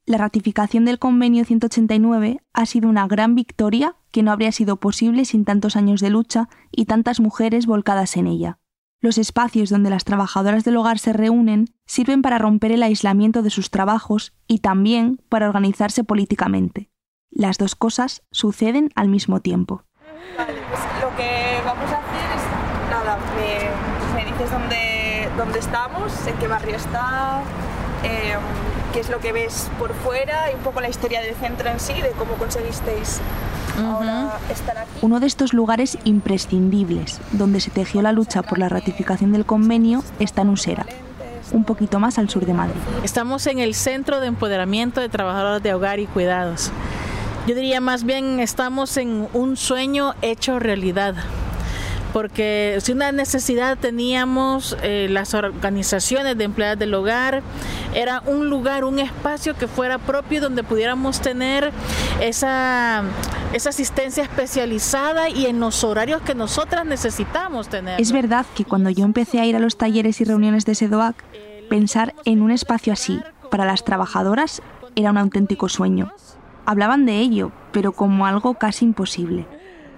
La 0.07 0.19
ratificación 0.19 0.85
del 0.85 0.99
Convenio 0.99 1.45
189 1.45 2.39
ha 2.53 2.65
sido 2.67 2.89
una 2.89 3.07
gran 3.07 3.33
victoria 3.33 3.95
que 4.11 4.21
no 4.21 4.31
habría 4.31 4.51
sido 4.51 4.75
posible 4.75 5.25
sin 5.25 5.45
tantos 5.45 5.75
años 5.75 5.99
de 5.99 6.11
lucha 6.11 6.47
y 6.71 6.85
tantas 6.85 7.19
mujeres 7.19 7.65
volcadas 7.65 8.15
en 8.15 8.27
ella. 8.27 8.59
Los 9.01 9.17
espacios 9.17 9.69
donde 9.71 9.89
las 9.89 10.03
trabajadoras 10.03 10.63
del 10.63 10.77
hogar 10.77 10.99
se 10.99 11.11
reúnen 11.11 11.65
sirven 11.87 12.21
para 12.21 12.37
romper 12.37 12.71
el 12.71 12.83
aislamiento 12.83 13.41
de 13.41 13.49
sus 13.49 13.71
trabajos 13.71 14.33
y 14.47 14.59
también 14.59 15.19
para 15.27 15.47
organizarse 15.49 16.03
políticamente. 16.03 16.91
Las 17.31 17.57
dos 17.57 17.73
cosas 17.75 18.21
suceden 18.29 18.91
al 18.93 19.09
mismo 19.09 19.39
tiempo. 19.39 19.85
Pues 20.35 20.47
lo 21.01 21.15
que 21.17 21.61
vamos 21.65 21.91
a 21.91 21.97
hacer 21.97 22.29
es, 22.35 22.91
nada, 22.91 23.17
me, 24.13 24.23
dices 24.23 24.51
dónde, 24.51 25.29
dónde 25.35 25.57
estamos, 25.57 26.27
en 26.27 26.37
qué 26.37 26.47
barrio 26.47 26.75
está, 26.75 27.41
eh, 28.03 28.35
qué 28.95 29.01
es 29.01 29.09
lo 29.09 29.19
que 29.19 29.33
ves 29.33 29.69
por 29.77 29.93
fuera 29.93 30.49
y 30.49 30.55
un 30.55 30.61
poco 30.61 30.79
la 30.79 30.87
historia 30.87 31.19
del 31.19 31.35
centro 31.35 31.69
en 31.69 31.81
sí, 31.81 31.91
de 32.01 32.11
cómo 32.11 32.35
conseguisteis 32.35 33.19
ahora 33.77 34.39
estar 34.49 34.77
aquí. 34.77 34.89
Uno 35.01 35.19
de 35.19 35.27
estos 35.27 35.53
lugares 35.53 35.97
imprescindibles, 36.05 37.19
donde 37.33 37.59
se 37.59 37.71
tejió 37.71 38.01
la 38.01 38.13
lucha 38.13 38.41
por 38.41 38.57
la 38.57 38.69
ratificación 38.69 39.33
del 39.33 39.45
convenio, 39.45 40.01
está 40.19 40.43
en 40.43 40.49
Usera, 40.51 40.85
un 41.51 41.65
poquito 41.65 41.99
más 41.99 42.17
al 42.17 42.29
sur 42.29 42.45
de 42.45 42.53
Madrid. 42.53 42.79
Estamos 43.03 43.47
en 43.47 43.59
el 43.59 43.75
Centro 43.75 44.21
de 44.21 44.27
Empoderamiento 44.27 45.01
de 45.01 45.09
Trabajadoras 45.09 45.61
de 45.61 45.73
Hogar 45.73 45.99
y 45.99 46.05
Cuidados. 46.05 46.71
Yo 47.47 47.53
diría 47.53 47.81
más 47.81 48.05
bien 48.05 48.39
estamos 48.39 48.95
en 48.95 49.27
un 49.33 49.57
sueño 49.57 50.13
hecho 50.21 50.57
realidad 50.57 51.15
porque 52.15 52.77
si 52.79 52.93
una 52.93 53.11
necesidad 53.11 53.77
teníamos 53.77 54.77
eh, 54.83 55.07
las 55.09 55.33
organizaciones 55.33 56.37
de 56.37 56.45
empleadas 56.45 56.79
del 56.79 56.93
hogar, 56.93 57.43
era 57.93 58.23
un 58.25 58.49
lugar, 58.49 58.85
un 58.85 58.99
espacio 58.99 59.53
que 59.57 59.67
fuera 59.67 59.97
propio 59.97 60.39
donde 60.39 60.63
pudiéramos 60.63 61.19
tener 61.19 61.73
esa, 62.21 63.03
esa 63.51 63.69
asistencia 63.69 64.23
especializada 64.23 65.27
y 65.27 65.47
en 65.47 65.59
los 65.59 65.83
horarios 65.83 66.21
que 66.21 66.35
nosotras 66.35 66.85
necesitamos 66.85 67.67
tener. 67.67 67.99
Es 67.99 68.13
verdad 68.13 68.45
que 68.55 68.63
cuando 68.63 68.89
yo 68.91 69.03
empecé 69.03 69.41
a 69.41 69.45
ir 69.45 69.57
a 69.57 69.59
los 69.59 69.75
talleres 69.75 70.21
y 70.21 70.23
reuniones 70.23 70.63
de 70.63 70.75
SEDOAC, 70.75 71.21
pensar 71.67 72.15
en 72.23 72.41
un 72.41 72.51
espacio 72.51 72.93
así 72.93 73.19
para 73.51 73.65
las 73.65 73.83
trabajadoras 73.83 74.61
era 74.95 75.11
un 75.11 75.17
auténtico 75.17 75.67
sueño. 75.67 76.13
Hablaban 76.65 77.05
de 77.05 77.19
ello, 77.19 77.51
pero 77.73 77.91
como 77.91 78.25
algo 78.25 78.53
casi 78.53 78.85
imposible. 78.85 79.45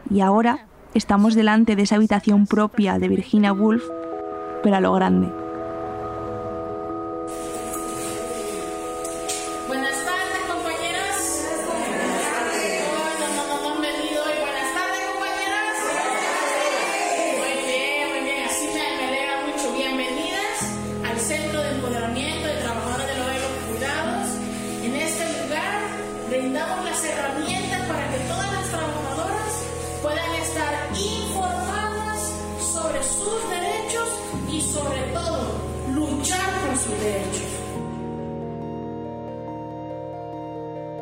Y 0.10 0.22
ahora 0.22 0.67
estamos 0.98 1.36
delante 1.36 1.76
de 1.76 1.84
esa 1.84 1.96
habitación 1.96 2.48
propia 2.48 2.98
de 2.98 3.08
Virginia 3.08 3.54
Woolf, 3.54 3.84
pero 4.64 4.76
a 4.76 4.82
lo 4.82 4.94
grande. 4.94 5.47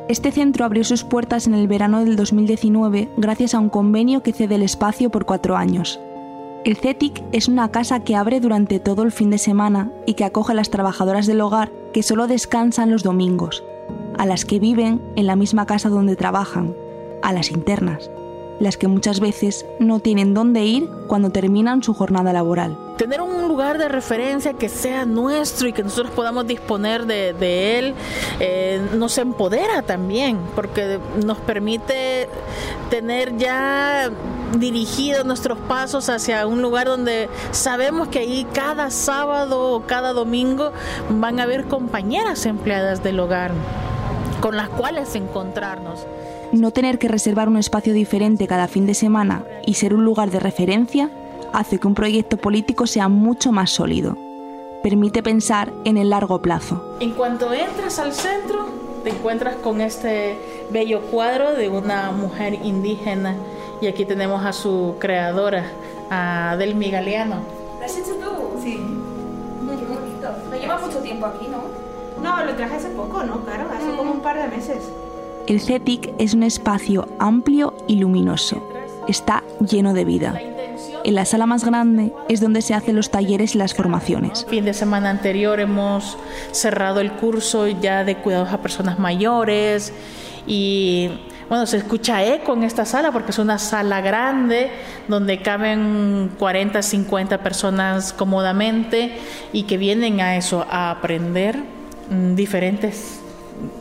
Este 0.08 0.32
centro 0.32 0.66
abrió 0.66 0.84
sus 0.84 1.04
puertas 1.04 1.48
en 1.48 1.56
el 1.56 1.68
verano 1.68 2.06
del 2.06 2.16
2019 2.16 3.10
gracias 3.18 3.56
a 3.56 3.60
un 3.60 3.70
convenio 3.70 4.22
que 4.22 4.34
cede 4.34 4.54
el 4.54 4.62
espacio 4.62 5.10
por 5.10 5.26
cuatro 5.26 5.58
años. 5.58 6.00
El 6.64 6.78
CETIC 6.78 7.24
es 7.32 7.48
una 7.48 7.72
casa 7.72 8.02
que 8.02 8.16
abre 8.16 8.40
durante 8.40 8.80
todo 8.80 9.02
el 9.02 9.12
fin 9.12 9.32
de 9.32 9.40
semana 9.40 9.92
y 10.06 10.14
que 10.14 10.24
acoge 10.24 10.52
a 10.52 10.56
las 10.56 10.70
trabajadoras 10.70 11.26
del 11.26 11.42
hogar 11.42 11.72
que 11.92 12.04
solo 12.04 12.28
descansan 12.28 12.92
los 12.92 13.02
domingos, 13.02 13.64
a 14.16 14.28
las 14.28 14.46
que 14.46 14.60
viven 14.60 15.02
en 15.16 15.26
la 15.26 15.36
misma 15.36 15.66
casa 15.66 15.90
donde 15.90 16.16
trabajan, 16.16 16.76
a 17.24 17.34
las 17.34 17.50
internas, 17.50 18.12
las 18.60 18.78
que 18.78 18.88
muchas 18.88 19.20
veces 19.20 19.66
no 19.80 20.02
tienen 20.02 20.36
dónde 20.36 20.66
ir 20.66 20.88
cuando 21.08 21.32
terminan 21.32 21.82
su 21.82 21.96
jornada 21.96 22.32
laboral. 22.32 22.78
Tener 22.98 23.22
un 23.22 23.48
lugar 23.48 23.78
de 23.78 23.90
referencia 23.90 24.54
que 24.54 24.70
sea 24.70 25.06
nuestro 25.06 25.68
y 25.68 25.74
que 25.74 25.84
nosotros 25.84 26.12
podamos 26.14 26.48
disponer 26.48 27.06
de, 27.06 27.78
él 27.78 27.94
eh, 28.40 28.82
nos 28.94 29.18
empodera 29.18 29.82
también, 29.82 30.40
porque 30.56 31.00
nos 31.24 31.38
permite 31.40 32.30
tener 32.90 33.36
ya 33.38 34.10
dirigidos 34.58 35.26
nuestros 35.26 35.58
pasos 35.60 36.08
hacia 36.10 36.48
un 36.48 36.62
lugar 36.62 36.88
donde 36.88 37.30
sabemos 37.52 38.08
que 38.08 38.20
ahí 38.20 38.48
cada 38.54 38.90
sábado 38.90 39.74
o 39.74 39.82
cada 39.82 40.14
domingo 40.14 40.72
van 41.10 41.40
a 41.40 41.44
haber 41.44 41.66
compañeras 41.66 42.46
empleadas 42.46 43.04
del 43.04 43.20
hogar 43.20 43.52
con 44.40 44.56
las 44.56 44.70
cuales 44.70 45.16
encontrarnos. 45.16 46.06
No 46.52 46.72
tener 46.72 47.00
que 47.00 47.08
reservar 47.08 47.50
un 47.50 47.58
espacio 47.58 47.94
diferente 47.94 48.48
cada 48.48 48.68
fin 48.68 48.86
de 48.86 48.94
semana 48.94 49.44
y 49.66 49.74
ser 49.74 49.94
un 49.94 50.06
lugar 50.06 50.32
de 50.32 50.40
referencia 50.40 51.10
hace 51.56 51.80
que 51.80 51.88
un 51.88 51.96
proyecto 51.96 52.38
político 52.38 52.88
sea 52.88 53.08
mucho 53.08 53.52
más 53.52 53.72
sólido. 53.72 54.18
Permite 54.84 55.24
pensar 55.24 55.72
en 55.84 55.98
el 55.98 56.10
largo 56.12 56.42
plazo. 56.42 56.98
En 57.00 57.12
cuanto 57.12 57.52
entras 57.54 57.98
al 58.00 58.14
centro, 58.14 58.68
te 59.04 59.10
encuentras 59.10 59.56
con 59.58 59.82
este 59.82 60.38
bello 60.72 61.02
cuadro 61.12 61.54
de 61.54 61.70
una 61.70 62.12
mujer 62.12 62.54
indígena 62.64 63.36
y 63.82 63.88
aquí 63.88 64.06
tenemos 64.06 64.46
a 64.46 64.54
su 64.54 64.96
creadora, 65.00 65.66
a 66.10 66.56
Delmi 66.58 66.92
Galeano. 66.92 67.38
¿Lo 67.80 67.86
has 67.86 67.98
hecho 67.98 68.16
tú? 68.16 68.60
Sí. 68.62 68.78
Muy 68.78 69.76
bonito. 69.76 70.30
No 70.50 70.56
lleva 70.56 70.78
mucho 70.80 71.00
tiempo 71.00 71.26
aquí, 71.26 71.48
¿no? 71.48 71.64
No, 72.22 72.46
lo 72.46 72.56
traje 72.56 72.76
hace 72.76 72.90
poco, 72.90 73.24
¿no? 73.24 73.42
Claro, 73.42 73.66
hace 73.76 73.96
como 73.96 74.12
un 74.12 74.22
par 74.22 74.38
de 74.42 74.48
meses. 74.56 74.90
El 75.48 75.60
CETIC 75.62 76.14
es 76.18 76.34
un 76.34 76.44
espacio 76.44 77.08
amplio 77.20 77.74
y 77.88 77.98
luminoso. 77.98 78.62
Está 79.08 79.44
lleno 79.60 79.94
de 79.94 80.06
vida. 80.06 80.40
En 81.04 81.16
la 81.16 81.26
sala 81.26 81.46
más 81.46 81.64
grande 81.64 82.12
es 82.30 82.42
donde 82.42 82.62
se 82.62 82.74
hacen 82.74 82.96
los 82.96 83.10
talleres 83.10 83.56
y 83.56 83.58
las 83.58 83.74
formaciones. 83.74 84.46
Fin 84.50 84.66
de 84.66 84.74
semana 84.74 85.10
anterior 85.10 85.60
hemos 85.60 86.18
cerrado 86.52 87.00
el 87.00 87.12
curso 87.14 87.68
ya 87.68 88.04
de 88.04 88.18
cuidados 88.18 88.52
a 88.52 88.60
personas 88.60 89.00
mayores 89.00 89.94
y 90.48 91.10
bueno, 91.50 91.68
se 91.68 91.78
escucha 91.78 92.24
eco 92.24 92.54
en 92.54 92.64
esta 92.64 92.86
sala 92.86 93.12
porque 93.12 93.32
es 93.32 93.40
una 93.40 93.60
sala 93.60 94.02
grande 94.02 94.72
donde 95.08 95.42
caben 95.42 96.32
40, 96.40 96.82
50 96.82 97.38
personas 97.44 98.14
cómodamente 98.14 99.18
y 99.54 99.64
que 99.64 99.78
vienen 99.78 100.22
a 100.22 100.38
eso, 100.38 100.66
a 100.70 100.90
aprender 100.90 101.58
mm, 102.10 102.34
diferentes 102.34 103.20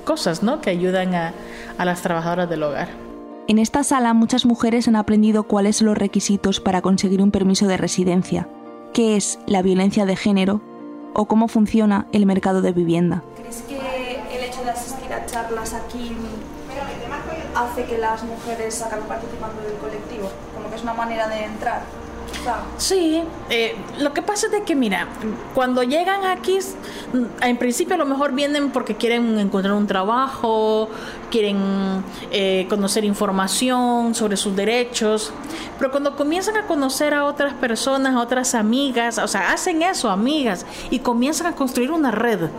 cosas, 0.05 0.43
¿no? 0.43 0.61
Que 0.61 0.71
ayudan 0.71 1.15
a, 1.15 1.33
a 1.79 1.85
las 1.85 2.03
trabajadoras 2.03 2.51
del 2.51 2.63
hogar. 2.63 3.04
En 3.47 3.59
esta 3.59 3.85
sala 3.85 4.15
muchas 4.15 4.47
mujeres 4.47 4.89
han 4.89 4.97
aprendido 4.97 5.43
cuáles 5.43 5.77
son 5.77 5.89
los 5.89 5.99
requisitos 5.99 6.61
para 6.61 6.81
conseguir 6.81 7.21
un 7.21 7.31
permiso 7.31 7.67
de 7.67 7.77
residencia, 7.77 8.49
qué 8.95 9.17
es 9.17 9.39
la 9.47 9.61
violencia 9.61 10.07
de 10.07 10.17
género 10.17 10.63
o 11.13 11.27
cómo 11.27 11.47
funciona 11.49 12.07
el 12.13 12.25
mercado 12.25 12.63
de 12.63 12.73
vivienda. 12.73 13.23
¿Crees 13.37 13.63
que 13.69 13.77
el 13.77 14.45
hecho 14.45 14.65
de 14.65 14.71
asistir 14.71 15.13
a 15.13 15.27
charlas 15.27 15.75
aquí 15.75 16.17
hace 17.55 17.85
que 17.85 17.99
las 17.99 18.25
mujeres 18.25 18.81
acaben 18.81 19.05
participando 19.05 19.61
del 19.61 19.77
colectivo? 19.77 20.31
Como 20.55 20.71
que 20.71 20.77
es 20.77 20.83
una 20.83 20.95
manera 20.95 21.29
de 21.29 21.45
entrar. 21.45 21.83
Sí, 22.76 23.23
eh, 23.50 23.75
lo 23.99 24.12
que 24.12 24.23
pasa 24.23 24.47
es 24.47 24.53
de 24.53 24.62
que, 24.62 24.75
mira, 24.75 25.09
cuando 25.55 25.83
llegan 25.83 26.25
aquí, 26.25 26.59
en 27.41 27.57
principio 27.57 27.95
a 27.95 27.99
lo 27.99 28.07
mejor 28.07 28.33
vienen 28.33 28.71
porque 28.71 28.97
quieren 28.97 29.38
encontrar 29.38 29.75
un 29.75 29.87
trabajo, 29.87 30.88
quieren 31.31 32.05
eh, 32.31 32.67
conocer 32.69 33.05
información 33.05 34.14
sobre 34.14 34.37
sus 34.37 34.55
derechos, 34.55 35.33
pero 35.79 35.91
cuando 35.91 36.17
comienzan 36.17 36.57
a 36.57 36.67
conocer 36.67 37.14
a 37.14 37.25
otras 37.25 37.55
personas, 37.55 38.14
a 38.14 38.21
otras 38.21 38.55
amigas, 38.55 39.19
o 39.19 39.29
sea, 39.29 39.53
hacen 39.53 39.83
eso, 39.83 40.11
amigas, 40.11 40.67
y 40.91 40.99
comienzan 41.00 41.47
a 41.49 41.53
construir 41.53 41.91
una 41.91 42.11
red. 42.11 42.50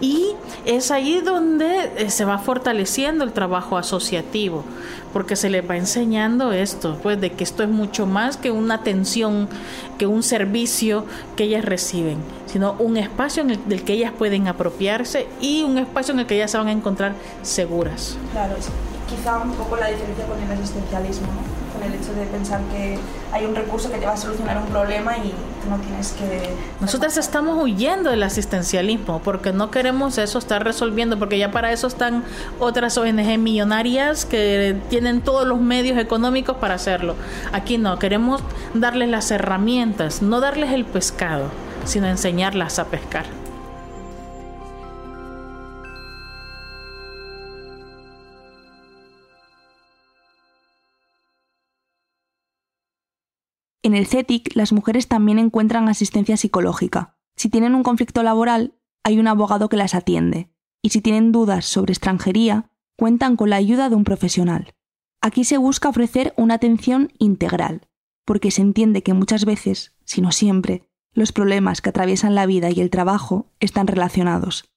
Y 0.00 0.32
es 0.64 0.90
ahí 0.90 1.20
donde 1.20 1.90
eh, 1.96 2.10
se 2.10 2.24
va 2.24 2.38
fortaleciendo 2.38 3.24
el 3.24 3.32
trabajo 3.32 3.76
asociativo, 3.76 4.64
porque 5.12 5.36
se 5.36 5.50
les 5.50 5.68
va 5.68 5.76
enseñando 5.76 6.52
esto, 6.52 6.98
pues 7.02 7.20
de 7.20 7.32
que 7.32 7.44
esto 7.44 7.62
es 7.62 7.68
mucho 7.68 8.06
más 8.06 8.36
que 8.36 8.50
una 8.50 8.74
atención, 8.74 9.48
que 9.98 10.06
un 10.06 10.22
servicio 10.22 11.04
que 11.36 11.44
ellas 11.44 11.64
reciben, 11.64 12.18
sino 12.46 12.74
un 12.78 12.96
espacio 12.96 13.42
en 13.42 13.50
el, 13.50 13.68
del 13.68 13.84
que 13.84 13.94
ellas 13.94 14.12
pueden 14.16 14.48
apropiarse 14.48 15.26
y 15.40 15.62
un 15.62 15.78
espacio 15.78 16.14
en 16.14 16.20
el 16.20 16.26
que 16.26 16.36
ellas 16.36 16.50
se 16.50 16.58
van 16.58 16.68
a 16.68 16.72
encontrar 16.72 17.14
seguras. 17.42 18.16
Claro, 18.32 18.54
quizá 19.08 19.38
un 19.38 19.52
poco 19.52 19.76
la 19.76 19.88
diferencia 19.88 20.26
con 20.26 20.40
el 20.40 20.50
asistencialismo, 20.50 21.26
¿no? 21.26 21.61
El 21.84 21.94
hecho 21.94 22.12
de 22.14 22.24
pensar 22.26 22.60
que 22.72 22.98
hay 23.32 23.44
un 23.44 23.54
recurso 23.54 23.90
que 23.90 23.98
te 23.98 24.06
va 24.06 24.12
a 24.12 24.16
solucionar 24.16 24.58
un 24.58 24.66
problema 24.66 25.16
y 25.18 25.32
no 25.68 25.78
tienes 25.78 26.12
que... 26.12 26.50
Nosotras 26.80 27.16
estamos 27.16 27.62
huyendo 27.62 28.10
del 28.10 28.22
asistencialismo 28.22 29.20
porque 29.22 29.52
no 29.52 29.70
queremos 29.70 30.18
eso 30.18 30.38
estar 30.38 30.64
resolviendo, 30.64 31.18
porque 31.18 31.38
ya 31.38 31.50
para 31.50 31.72
eso 31.72 31.86
están 31.86 32.24
otras 32.58 32.96
ONG 32.98 33.38
millonarias 33.38 34.24
que 34.24 34.76
tienen 34.88 35.20
todos 35.20 35.46
los 35.46 35.60
medios 35.60 35.98
económicos 35.98 36.56
para 36.56 36.74
hacerlo. 36.74 37.14
Aquí 37.52 37.78
no, 37.78 37.98
queremos 37.98 38.42
darles 38.74 39.08
las 39.08 39.30
herramientas, 39.30 40.22
no 40.22 40.40
darles 40.40 40.72
el 40.72 40.84
pescado, 40.84 41.44
sino 41.84 42.06
enseñarlas 42.06 42.78
a 42.78 42.86
pescar. 42.86 43.41
En 53.82 53.94
el 53.94 54.06
CETIC, 54.06 54.54
las 54.54 54.72
mujeres 54.72 55.08
también 55.08 55.38
encuentran 55.38 55.88
asistencia 55.88 56.36
psicológica. 56.36 57.16
Si 57.36 57.48
tienen 57.48 57.74
un 57.74 57.82
conflicto 57.82 58.22
laboral, 58.22 58.74
hay 59.02 59.18
un 59.18 59.26
abogado 59.26 59.68
que 59.68 59.76
las 59.76 59.94
atiende. 59.94 60.50
Y 60.82 60.90
si 60.90 61.00
tienen 61.00 61.32
dudas 61.32 61.66
sobre 61.66 61.92
extranjería, 61.92 62.70
cuentan 62.96 63.36
con 63.36 63.50
la 63.50 63.56
ayuda 63.56 63.88
de 63.88 63.96
un 63.96 64.04
profesional. 64.04 64.74
Aquí 65.20 65.44
se 65.44 65.56
busca 65.56 65.88
ofrecer 65.88 66.32
una 66.36 66.54
atención 66.54 67.12
integral, 67.18 67.88
porque 68.24 68.50
se 68.50 68.62
entiende 68.62 69.02
que 69.02 69.14
muchas 69.14 69.44
veces, 69.44 69.94
si 70.04 70.20
no 70.20 70.32
siempre, 70.32 70.88
los 71.12 71.32
problemas 71.32 71.80
que 71.80 71.90
atraviesan 71.90 72.34
la 72.34 72.46
vida 72.46 72.70
y 72.70 72.80
el 72.80 72.90
trabajo 72.90 73.52
están 73.60 73.86
relacionados. 73.86 74.72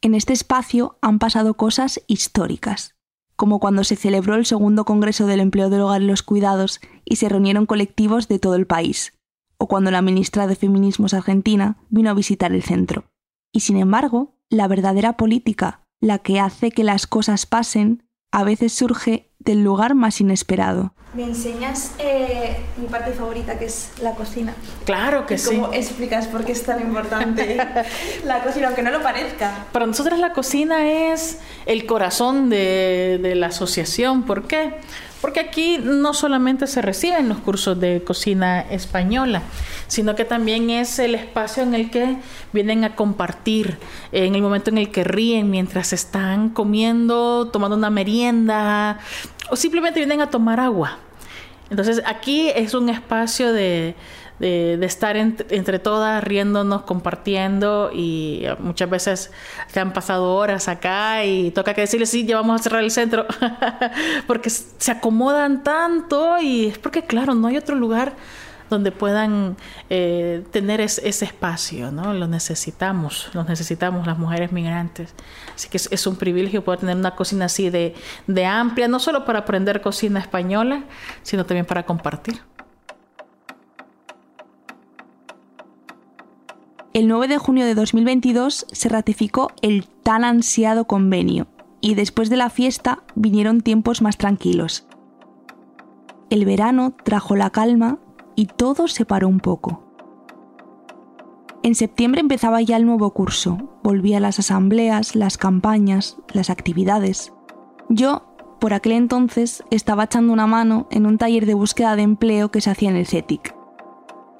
En 0.00 0.14
este 0.14 0.32
espacio 0.32 0.98
han 1.02 1.18
pasado 1.18 1.54
cosas 1.54 2.02
históricas, 2.06 2.95
como 3.36 3.60
cuando 3.60 3.84
se 3.84 3.96
celebró 3.96 4.34
el 4.34 4.46
segundo 4.46 4.84
Congreso 4.84 5.26
del 5.26 5.40
Empleo 5.40 5.70
del 5.70 5.82
Hogar 5.82 6.02
y 6.02 6.06
los 6.06 6.22
Cuidados 6.22 6.80
y 7.04 7.16
se 7.16 7.28
reunieron 7.28 7.66
colectivos 7.66 8.28
de 8.28 8.38
todo 8.38 8.56
el 8.56 8.66
país, 8.66 9.12
o 9.58 9.68
cuando 9.68 9.90
la 9.90 10.02
ministra 10.02 10.46
de 10.46 10.56
Feminismos 10.56 11.14
argentina 11.14 11.78
vino 11.88 12.10
a 12.10 12.14
visitar 12.14 12.52
el 12.52 12.62
centro. 12.62 13.04
Y 13.52 13.60
sin 13.60 13.76
embargo, 13.76 14.34
la 14.50 14.68
verdadera 14.68 15.16
política, 15.16 15.82
la 16.00 16.18
que 16.18 16.40
hace 16.40 16.70
que 16.70 16.84
las 16.84 17.06
cosas 17.06 17.46
pasen, 17.46 18.02
a 18.32 18.44
veces 18.44 18.72
surge 18.72 19.30
del 19.38 19.62
lugar 19.62 19.94
más 19.94 20.20
inesperado. 20.20 20.92
¿Me 21.14 21.24
enseñas 21.24 21.92
eh, 21.98 22.56
mi 22.76 22.88
parte 22.88 23.12
favorita, 23.12 23.58
que 23.58 23.64
es 23.64 23.92
la 24.02 24.12
cocina? 24.12 24.54
Claro 24.84 25.24
que 25.24 25.34
¿Y 25.34 25.38
sí. 25.38 25.54
¿Cómo 25.56 25.72
explicas 25.72 26.26
por 26.26 26.44
qué 26.44 26.52
es 26.52 26.62
tan 26.64 26.80
importante 26.80 27.56
la 28.24 28.42
cocina, 28.42 28.66
aunque 28.66 28.82
no 28.82 28.90
lo 28.90 29.02
parezca? 29.02 29.66
Para 29.72 29.86
nosotros 29.86 30.18
la 30.18 30.32
cocina 30.32 30.86
es 30.86 31.38
el 31.64 31.86
corazón 31.86 32.50
de, 32.50 33.18
de 33.22 33.34
la 33.34 33.46
asociación. 33.46 34.24
¿Por 34.24 34.46
qué? 34.46 34.74
Porque 35.20 35.40
aquí 35.40 35.78
no 35.82 36.12
solamente 36.12 36.66
se 36.66 36.82
reciben 36.82 37.28
los 37.28 37.38
cursos 37.38 37.80
de 37.80 38.02
cocina 38.04 38.60
española, 38.60 39.42
sino 39.86 40.14
que 40.14 40.24
también 40.24 40.68
es 40.70 40.98
el 40.98 41.14
espacio 41.14 41.62
en 41.62 41.74
el 41.74 41.90
que 41.90 42.16
vienen 42.52 42.84
a 42.84 42.94
compartir, 42.94 43.78
en 44.12 44.34
el 44.34 44.42
momento 44.42 44.70
en 44.70 44.78
el 44.78 44.90
que 44.90 45.04
ríen 45.04 45.50
mientras 45.50 45.92
están 45.92 46.50
comiendo, 46.50 47.48
tomando 47.48 47.76
una 47.76 47.90
merienda 47.90 48.98
o 49.50 49.56
simplemente 49.56 50.00
vienen 50.00 50.20
a 50.20 50.30
tomar 50.30 50.60
agua. 50.60 50.98
Entonces 51.70 52.02
aquí 52.06 52.50
es 52.54 52.74
un 52.74 52.88
espacio 52.88 53.52
de, 53.52 53.96
de, 54.38 54.76
de 54.78 54.86
estar 54.86 55.16
ent- 55.16 55.46
entre 55.50 55.78
todas, 55.78 56.22
riéndonos, 56.22 56.82
compartiendo 56.82 57.90
y 57.92 58.44
muchas 58.58 58.90
veces 58.90 59.30
que 59.72 59.80
han 59.80 59.92
pasado 59.92 60.34
horas 60.34 60.68
acá 60.68 61.24
y 61.24 61.50
toca 61.52 61.74
que 61.74 61.82
decirles, 61.82 62.10
sí, 62.10 62.26
ya 62.26 62.36
vamos 62.36 62.60
a 62.60 62.62
cerrar 62.62 62.82
el 62.84 62.90
centro, 62.90 63.26
porque 64.26 64.50
se 64.50 64.90
acomodan 64.90 65.62
tanto 65.62 66.38
y 66.40 66.66
es 66.66 66.78
porque, 66.78 67.02
claro, 67.02 67.34
no 67.34 67.48
hay 67.48 67.56
otro 67.56 67.74
lugar 67.76 68.14
donde 68.68 68.90
puedan 68.90 69.56
eh, 69.90 70.42
tener 70.50 70.80
es- 70.80 70.98
ese 71.04 71.24
espacio, 71.24 71.92
¿no? 71.92 72.12
Lo 72.14 72.26
necesitamos, 72.26 73.30
lo 73.32 73.44
necesitamos 73.44 74.06
las 74.08 74.18
mujeres 74.18 74.50
migrantes. 74.50 75.14
Así 75.54 75.68
que 75.68 75.76
es, 75.76 75.88
es 75.92 76.04
un 76.06 76.16
privilegio 76.16 76.64
poder 76.64 76.80
tener 76.80 76.96
una 76.96 77.14
cocina 77.14 77.44
así 77.44 77.70
de, 77.70 77.94
de 78.26 78.44
amplia, 78.44 78.88
no 78.88 78.98
solo 78.98 79.24
para 79.24 79.38
aprender 79.40 79.80
cocina 79.80 80.18
española, 80.18 80.82
sino 81.22 81.46
también 81.46 81.64
para 81.64 81.84
compartir. 81.86 82.40
El 86.96 87.08
9 87.08 87.28
de 87.28 87.36
junio 87.36 87.66
de 87.66 87.74
2022 87.74 88.64
se 88.72 88.88
ratificó 88.88 89.50
el 89.60 89.86
tan 89.86 90.24
ansiado 90.24 90.86
convenio 90.86 91.46
y 91.82 91.94
después 91.94 92.30
de 92.30 92.38
la 92.38 92.48
fiesta 92.48 93.02
vinieron 93.14 93.60
tiempos 93.60 94.00
más 94.00 94.16
tranquilos. 94.16 94.86
El 96.30 96.46
verano 96.46 96.94
trajo 97.04 97.36
la 97.36 97.50
calma 97.50 97.98
y 98.34 98.46
todo 98.46 98.88
se 98.88 99.04
paró 99.04 99.28
un 99.28 99.40
poco. 99.40 99.84
En 101.62 101.74
septiembre 101.74 102.22
empezaba 102.22 102.62
ya 102.62 102.78
el 102.78 102.86
nuevo 102.86 103.10
curso, 103.10 103.58
volvía 103.82 104.18
las 104.18 104.38
asambleas, 104.38 105.14
las 105.14 105.36
campañas, 105.36 106.16
las 106.32 106.48
actividades. 106.48 107.30
Yo, 107.90 108.22
por 108.58 108.72
aquel 108.72 108.92
entonces, 108.92 109.64
estaba 109.70 110.04
echando 110.04 110.32
una 110.32 110.46
mano 110.46 110.88
en 110.90 111.04
un 111.04 111.18
taller 111.18 111.44
de 111.44 111.52
búsqueda 111.52 111.94
de 111.94 112.04
empleo 112.04 112.50
que 112.50 112.62
se 112.62 112.70
hacía 112.70 112.88
en 112.88 112.96
el 112.96 113.06
CETIC. 113.06 113.54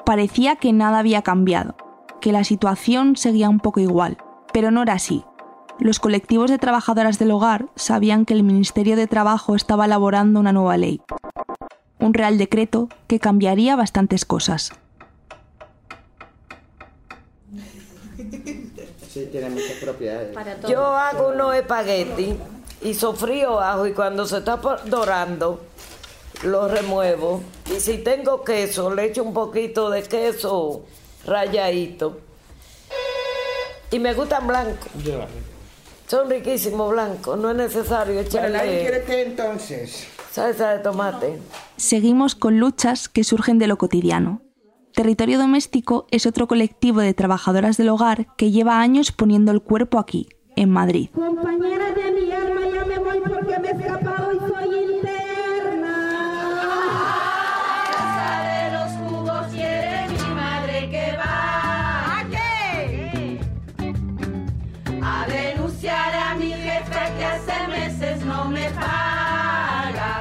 Parecía 0.06 0.56
que 0.56 0.72
nada 0.72 1.00
había 1.00 1.20
cambiado, 1.20 1.76
que 2.20 2.32
la 2.32 2.44
situación 2.44 3.16
seguía 3.16 3.48
un 3.48 3.60
poco 3.60 3.80
igual, 3.80 4.18
pero 4.52 4.70
no 4.70 4.82
era 4.82 4.94
así. 4.94 5.24
Los 5.78 6.00
colectivos 6.00 6.50
de 6.50 6.58
trabajadoras 6.58 7.18
del 7.18 7.30
hogar 7.30 7.66
sabían 7.76 8.24
que 8.24 8.34
el 8.34 8.42
Ministerio 8.42 8.96
de 8.96 9.06
Trabajo 9.06 9.54
estaba 9.54 9.84
elaborando 9.84 10.40
una 10.40 10.52
nueva 10.52 10.76
ley, 10.76 11.02
un 11.98 12.14
real 12.14 12.38
decreto 12.38 12.88
que 13.06 13.20
cambiaría 13.20 13.76
bastantes 13.76 14.24
cosas. 14.24 14.72
Sí, 19.08 19.28
tiene 19.30 19.50
muchas 19.50 19.76
propiedades. 19.82 20.36
Yo 20.68 20.84
hago 20.84 21.28
unos 21.28 21.54
espaguetis 21.54 22.34
y 22.82 22.94
sofrío 22.94 23.60
ajo 23.60 23.86
y 23.86 23.92
cuando 23.92 24.26
se 24.26 24.38
está 24.38 24.56
dorando 24.86 25.60
lo 26.42 26.68
remuevo. 26.68 27.42
Y 27.74 27.80
si 27.80 27.98
tengo 27.98 28.44
queso, 28.44 28.94
le 28.94 29.06
echo 29.06 29.22
un 29.22 29.32
poquito 29.32 29.90
de 29.90 30.02
queso 30.02 30.82
rayadito. 31.26 32.20
Y 33.90 33.98
me 33.98 34.14
gustan 34.14 34.46
blancos. 34.46 34.90
Son 36.06 36.30
riquísimos 36.30 36.90
blancos, 36.92 37.38
no 37.38 37.50
es 37.50 37.56
necesario 37.56 38.20
echarle 38.20 39.02
té 39.06 39.22
entonces. 39.26 40.06
salsa 40.30 40.70
de 40.70 40.78
tomate. 40.78 41.38
Seguimos 41.76 42.34
con 42.34 42.60
luchas 42.60 43.08
que 43.08 43.24
surgen 43.24 43.58
de 43.58 43.66
lo 43.66 43.76
cotidiano. 43.76 44.40
Territorio 44.94 45.38
Doméstico 45.38 46.06
es 46.10 46.24
otro 46.26 46.46
colectivo 46.46 47.00
de 47.00 47.12
trabajadoras 47.12 47.76
del 47.76 47.88
hogar 47.88 48.34
que 48.36 48.50
lleva 48.50 48.80
años 48.80 49.12
poniendo 49.12 49.52
el 49.52 49.60
cuerpo 49.60 49.98
aquí, 49.98 50.28
en 50.54 50.70
Madrid. 50.70 51.10
Compañeras 51.12 51.94
de 51.94 52.12
mi 52.12 52.32
alma, 52.32 52.60
ya 52.72 52.84
me 52.84 52.98
voy 52.98 53.20
porque 53.20 53.58
me 53.58 53.70
he 53.70 53.74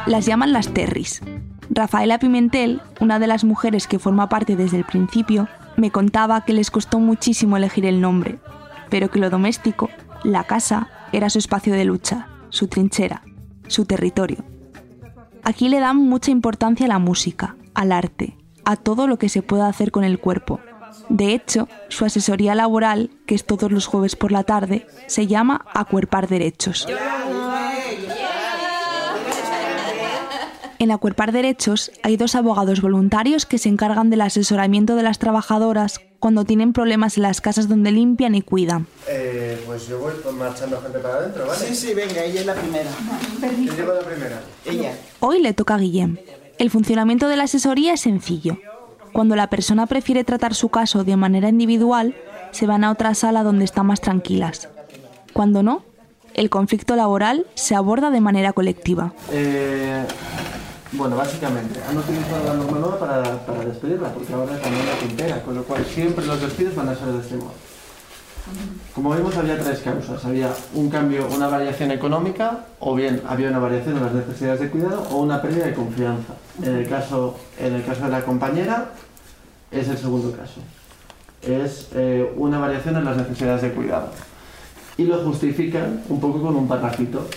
Las 0.05 0.27
llaman 0.27 0.53
las 0.53 0.71
Terris. 0.71 1.21
Rafaela 1.69 2.19
Pimentel, 2.19 2.81
una 2.99 3.17
de 3.17 3.25
las 3.25 3.43
mujeres 3.43 3.87
que 3.87 3.97
forma 3.97 4.29
parte 4.29 4.55
desde 4.55 4.77
el 4.77 4.83
principio, 4.83 5.47
me 5.77 5.89
contaba 5.89 6.45
que 6.45 6.53
les 6.53 6.69
costó 6.69 6.99
muchísimo 6.99 7.57
elegir 7.57 7.87
el 7.87 8.01
nombre, 8.01 8.37
pero 8.89 9.09
que 9.09 9.19
lo 9.19 9.31
doméstico, 9.31 9.89
la 10.23 10.43
casa, 10.43 10.89
era 11.11 11.29
su 11.31 11.39
espacio 11.39 11.73
de 11.73 11.85
lucha, 11.85 12.27
su 12.49 12.67
trinchera, 12.67 13.23
su 13.67 13.85
territorio. 13.85 14.45
Aquí 15.43 15.69
le 15.69 15.79
dan 15.79 15.97
mucha 15.97 16.29
importancia 16.29 16.85
a 16.85 16.89
la 16.89 16.99
música, 16.99 17.55
al 17.73 17.91
arte, 17.91 18.37
a 18.63 18.75
todo 18.75 19.07
lo 19.07 19.17
que 19.17 19.29
se 19.29 19.41
pueda 19.41 19.67
hacer 19.67 19.91
con 19.91 20.03
el 20.03 20.19
cuerpo. 20.19 20.59
De 21.09 21.33
hecho, 21.33 21.67
su 21.89 22.05
asesoría 22.05 22.53
laboral, 22.53 23.09
que 23.25 23.33
es 23.33 23.45
todos 23.45 23.71
los 23.71 23.87
jueves 23.87 24.15
por 24.15 24.31
la 24.31 24.43
tarde, 24.43 24.85
se 25.07 25.25
llama 25.25 25.65
Acuerpar 25.73 26.27
Derechos. 26.27 26.87
En 30.77 30.91
Acuerpar 30.91 31.31
Derechos 31.31 31.91
hay 32.03 32.17
dos 32.17 32.35
abogados 32.35 32.81
voluntarios 32.81 33.45
que 33.45 33.57
se 33.57 33.69
encargan 33.69 34.09
del 34.09 34.21
asesoramiento 34.21 34.95
de 34.95 35.03
las 35.03 35.19
trabajadoras 35.19 36.01
cuando 36.19 36.43
tienen 36.43 36.73
problemas 36.73 37.17
en 37.17 37.23
las 37.23 37.39
casas 37.39 37.69
donde 37.69 37.91
limpian 37.91 38.35
y 38.35 38.41
cuidan. 38.41 38.87
Eh, 39.07 39.61
pues 39.65 39.87
yo 39.87 39.99
voy 39.99 40.13
marchando 40.33 40.81
gente 40.81 40.99
para 40.99 41.15
adentro, 41.15 41.47
¿vale? 41.47 41.65
Sí, 41.65 41.75
sí, 41.75 41.93
venga, 41.93 42.23
ella 42.23 42.41
es 42.41 42.45
la 42.45 42.55
primera. 42.55 42.89
¿Quién 43.39 43.75
lleva 43.75 43.93
la 43.93 44.01
primera? 44.01 44.41
Ella. 44.65 44.97
Hoy 45.19 45.41
le 45.41 45.53
toca 45.53 45.75
a 45.75 45.77
Guillem. 45.77 46.17
El 46.57 46.69
funcionamiento 46.69 47.27
de 47.27 47.37
la 47.37 47.43
asesoría 47.43 47.93
es 47.93 48.01
sencillo. 48.01 48.57
Cuando 49.13 49.35
la 49.35 49.49
persona 49.49 49.85
prefiere 49.85 50.23
tratar 50.23 50.55
su 50.55 50.69
caso 50.69 51.03
de 51.03 51.15
manera 51.15 51.47
individual, 51.47 52.15
se 52.51 52.67
van 52.67 52.83
a 52.83 52.91
otra 52.91 53.13
sala 53.13 53.43
donde 53.43 53.63
están 53.63 53.85
más 53.85 54.01
tranquilas. 54.01 54.67
Cuando 55.31 55.63
no, 55.63 55.83
el 56.33 56.49
conflicto 56.49 56.95
laboral 56.95 57.45
se 57.53 57.75
aborda 57.75 58.09
de 58.09 58.19
manera 58.19 58.51
colectiva. 58.51 59.13
Eh, 59.31 60.05
bueno, 60.91 61.15
básicamente, 61.15 61.79
han 61.87 61.97
utilizado 61.97 62.45
la 62.45 62.53
norma 62.53 62.79
nueva 62.79 62.99
para, 62.99 63.45
para 63.45 63.65
despedirla, 63.65 64.13
porque 64.13 64.33
ahora 64.33 64.59
también 64.59 64.85
la 64.85 64.93
puntera, 64.93 65.41
con 65.43 65.55
lo 65.55 65.63
cual 65.63 65.85
siempre 65.85 66.25
los 66.25 66.41
despidos 66.41 66.75
van 66.75 66.89
a 66.89 66.95
ser 66.95 67.07
de 67.07 67.19
este 67.19 67.35
modo. 67.35 67.53
Como 68.93 69.13
vimos, 69.15 69.35
había 69.37 69.59
tres 69.59 69.79
causas. 69.79 70.23
Había 70.23 70.53
un 70.75 70.89
cambio, 70.89 71.27
una 71.33 71.47
variación 71.47 71.91
económica, 71.91 72.65
o 72.79 72.93
bien 72.95 73.21
había 73.27 73.49
una 73.49 73.59
variación 73.59 73.97
en 73.97 74.03
las 74.03 74.13
necesidades 74.13 74.59
de 74.59 74.69
cuidado, 74.69 75.07
o 75.09 75.21
una 75.21 75.41
pérdida 75.41 75.65
de 75.65 75.73
confianza. 75.73 76.33
En 76.61 76.75
el 76.75 76.87
caso, 76.87 77.35
en 77.59 77.73
el 77.73 77.83
caso 77.83 78.03
de 78.03 78.09
la 78.09 78.23
compañera, 78.23 78.91
es 79.71 79.87
el 79.87 79.97
segundo 79.97 80.31
caso. 80.31 80.61
Es 81.41 81.89
eh, 81.93 82.31
una 82.37 82.59
variación 82.59 82.95
en 82.97 83.05
las 83.05 83.17
necesidades 83.17 83.63
de 83.63 83.71
cuidado. 83.71 84.09
Y 84.97 85.05
lo 85.05 85.17
justifican 85.23 86.03
un 86.07 86.19
poco 86.19 86.41
con 86.41 86.55
un 86.55 86.67
parrafito, 86.67 87.27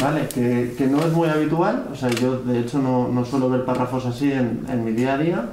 ¿vale? 0.00 0.28
Que, 0.28 0.74
que 0.76 0.86
no 0.86 1.00
es 1.00 1.12
muy 1.12 1.28
habitual, 1.28 1.88
o 1.92 1.96
sea, 1.96 2.10
yo 2.10 2.38
de 2.38 2.60
hecho 2.60 2.78
no, 2.78 3.08
no 3.08 3.24
suelo 3.24 3.50
ver 3.50 3.64
párrafos 3.64 4.06
así 4.06 4.32
en, 4.32 4.64
en 4.68 4.84
mi 4.84 4.92
día 4.92 5.14
a 5.14 5.18
día, 5.18 5.48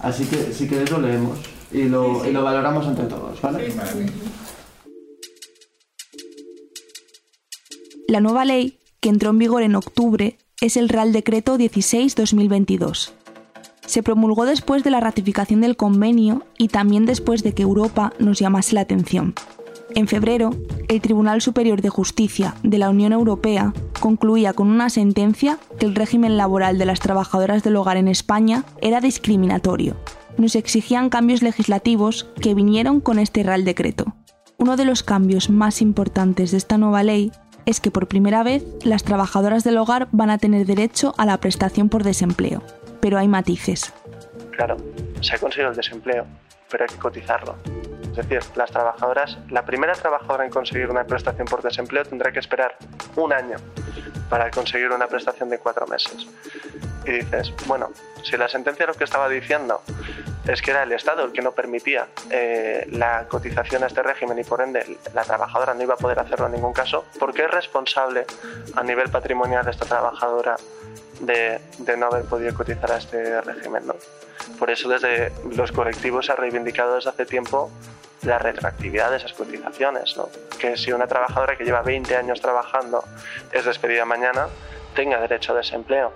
Así 0.00 0.24
que 0.26 0.52
si 0.52 0.68
queréis 0.68 0.90
lo 0.90 1.00
leemos 1.00 1.38
y 1.72 1.84
lo, 1.84 2.26
y 2.26 2.32
lo 2.32 2.44
valoramos 2.44 2.86
entre 2.86 3.06
todos, 3.06 3.40
¿vale? 3.42 3.72
La 8.06 8.20
nueva 8.20 8.44
ley, 8.44 8.78
que 9.00 9.08
entró 9.08 9.30
en 9.30 9.38
vigor 9.38 9.62
en 9.62 9.74
octubre, 9.74 10.38
es 10.60 10.76
el 10.76 10.88
Real 10.88 11.12
Decreto 11.12 11.58
16-2022. 11.58 13.10
Se 13.84 14.02
promulgó 14.02 14.44
después 14.44 14.84
de 14.84 14.90
la 14.90 15.00
ratificación 15.00 15.60
del 15.60 15.76
convenio 15.76 16.44
y 16.58 16.68
también 16.68 17.06
después 17.06 17.42
de 17.42 17.54
que 17.54 17.62
Europa 17.62 18.12
nos 18.18 18.38
llamase 18.38 18.74
la 18.74 18.82
atención. 18.82 19.34
En 19.94 20.06
febrero, 20.06 20.50
el 20.88 21.00
Tribunal 21.00 21.40
Superior 21.40 21.80
de 21.80 21.88
Justicia 21.88 22.54
de 22.62 22.78
la 22.78 22.90
Unión 22.90 23.12
Europea 23.12 23.72
concluía 24.00 24.52
con 24.52 24.68
una 24.68 24.90
sentencia 24.90 25.58
que 25.78 25.86
el 25.86 25.94
régimen 25.94 26.36
laboral 26.36 26.78
de 26.78 26.84
las 26.84 27.00
trabajadoras 27.00 27.62
del 27.62 27.76
hogar 27.76 27.96
en 27.96 28.08
España 28.08 28.64
era 28.82 29.00
discriminatorio. 29.00 29.96
Nos 30.36 30.54
exigían 30.56 31.10
cambios 31.10 31.42
legislativos 31.42 32.28
que 32.40 32.54
vinieron 32.54 33.00
con 33.00 33.18
este 33.18 33.42
Real 33.42 33.64
Decreto. 33.64 34.14
Uno 34.58 34.76
de 34.76 34.84
los 34.84 35.02
cambios 35.02 35.50
más 35.50 35.80
importantes 35.80 36.50
de 36.50 36.58
esta 36.58 36.78
nueva 36.78 37.02
ley 37.02 37.32
es 37.64 37.80
que 37.80 37.90
por 37.90 38.08
primera 38.08 38.42
vez 38.42 38.64
las 38.84 39.04
trabajadoras 39.04 39.64
del 39.64 39.78
hogar 39.78 40.08
van 40.12 40.30
a 40.30 40.38
tener 40.38 40.66
derecho 40.66 41.14
a 41.16 41.26
la 41.26 41.38
prestación 41.38 41.88
por 41.88 42.04
desempleo. 42.04 42.62
Pero 43.00 43.18
hay 43.18 43.28
matices. 43.28 43.92
Claro, 44.52 44.76
se 45.20 45.34
ha 45.34 45.38
conseguido 45.38 45.70
el 45.70 45.76
desempleo, 45.76 46.26
pero 46.70 46.84
hay 46.84 46.88
que 46.88 47.00
cotizarlo. 47.00 47.56
Decir, 48.18 48.40
las 48.56 48.68
trabajadoras, 48.72 49.38
la 49.48 49.64
primera 49.64 49.92
trabajadora 49.92 50.44
en 50.44 50.50
conseguir 50.50 50.90
una 50.90 51.04
prestación 51.04 51.46
por 51.46 51.62
desempleo 51.62 52.04
tendrá 52.04 52.32
que 52.32 52.40
esperar 52.40 52.76
un 53.14 53.32
año 53.32 53.58
para 54.28 54.50
conseguir 54.50 54.90
una 54.90 55.06
prestación 55.06 55.48
de 55.48 55.60
cuatro 55.60 55.86
meses. 55.86 56.26
Y 57.06 57.12
dices, 57.12 57.52
bueno, 57.68 57.90
si 58.24 58.36
la 58.36 58.48
sentencia 58.48 58.88
lo 58.88 58.94
que 58.94 59.04
estaba 59.04 59.28
diciendo 59.28 59.82
es 60.48 60.60
que 60.60 60.72
era 60.72 60.82
el 60.82 60.90
Estado 60.90 61.24
el 61.26 61.30
que 61.30 61.42
no 61.42 61.52
permitía 61.52 62.08
eh, 62.28 62.88
la 62.90 63.26
cotización 63.28 63.84
a 63.84 63.86
este 63.86 64.02
régimen 64.02 64.36
y 64.36 64.42
por 64.42 64.62
ende 64.62 64.98
la 65.14 65.22
trabajadora 65.22 65.74
no 65.74 65.82
iba 65.84 65.94
a 65.94 65.98
poder 65.98 66.18
hacerlo 66.18 66.46
en 66.46 66.52
ningún 66.54 66.72
caso, 66.72 67.04
¿por 67.20 67.32
qué 67.32 67.44
es 67.44 67.50
responsable 67.52 68.26
a 68.74 68.82
nivel 68.82 69.10
patrimonial 69.10 69.68
esta 69.68 69.86
trabajadora 69.86 70.56
de, 71.20 71.60
no 71.96 72.06
haber 72.06 72.24
podido 72.24 72.52
cotizar 72.52 72.90
a 72.90 72.96
este 72.96 73.40
régimen? 73.42 73.84
Por 74.58 74.70
eso 74.70 74.88
desde 74.88 75.32
los 75.56 75.72
colectivos 75.72 76.26
se 76.26 76.32
ha 76.32 76.36
reivindicado 76.36 76.94
desde 76.94 77.10
hace 77.10 77.26
tiempo 77.26 77.70
la 78.22 78.38
retroactividad 78.38 79.10
de 79.10 79.18
esas 79.18 79.32
cotizaciones, 79.32 80.14
que 80.58 80.76
si 80.76 80.92
una 80.92 81.06
trabajadora 81.06 81.56
que 81.56 81.64
lleva 81.64 81.82
20 81.82 82.16
años 82.16 82.40
trabajando 82.40 83.04
es 83.52 83.64
despedida 83.64 84.04
mañana, 84.04 84.48
tenga 84.94 85.20
derecho 85.20 85.52
a 85.52 85.56
desempleo, 85.56 86.12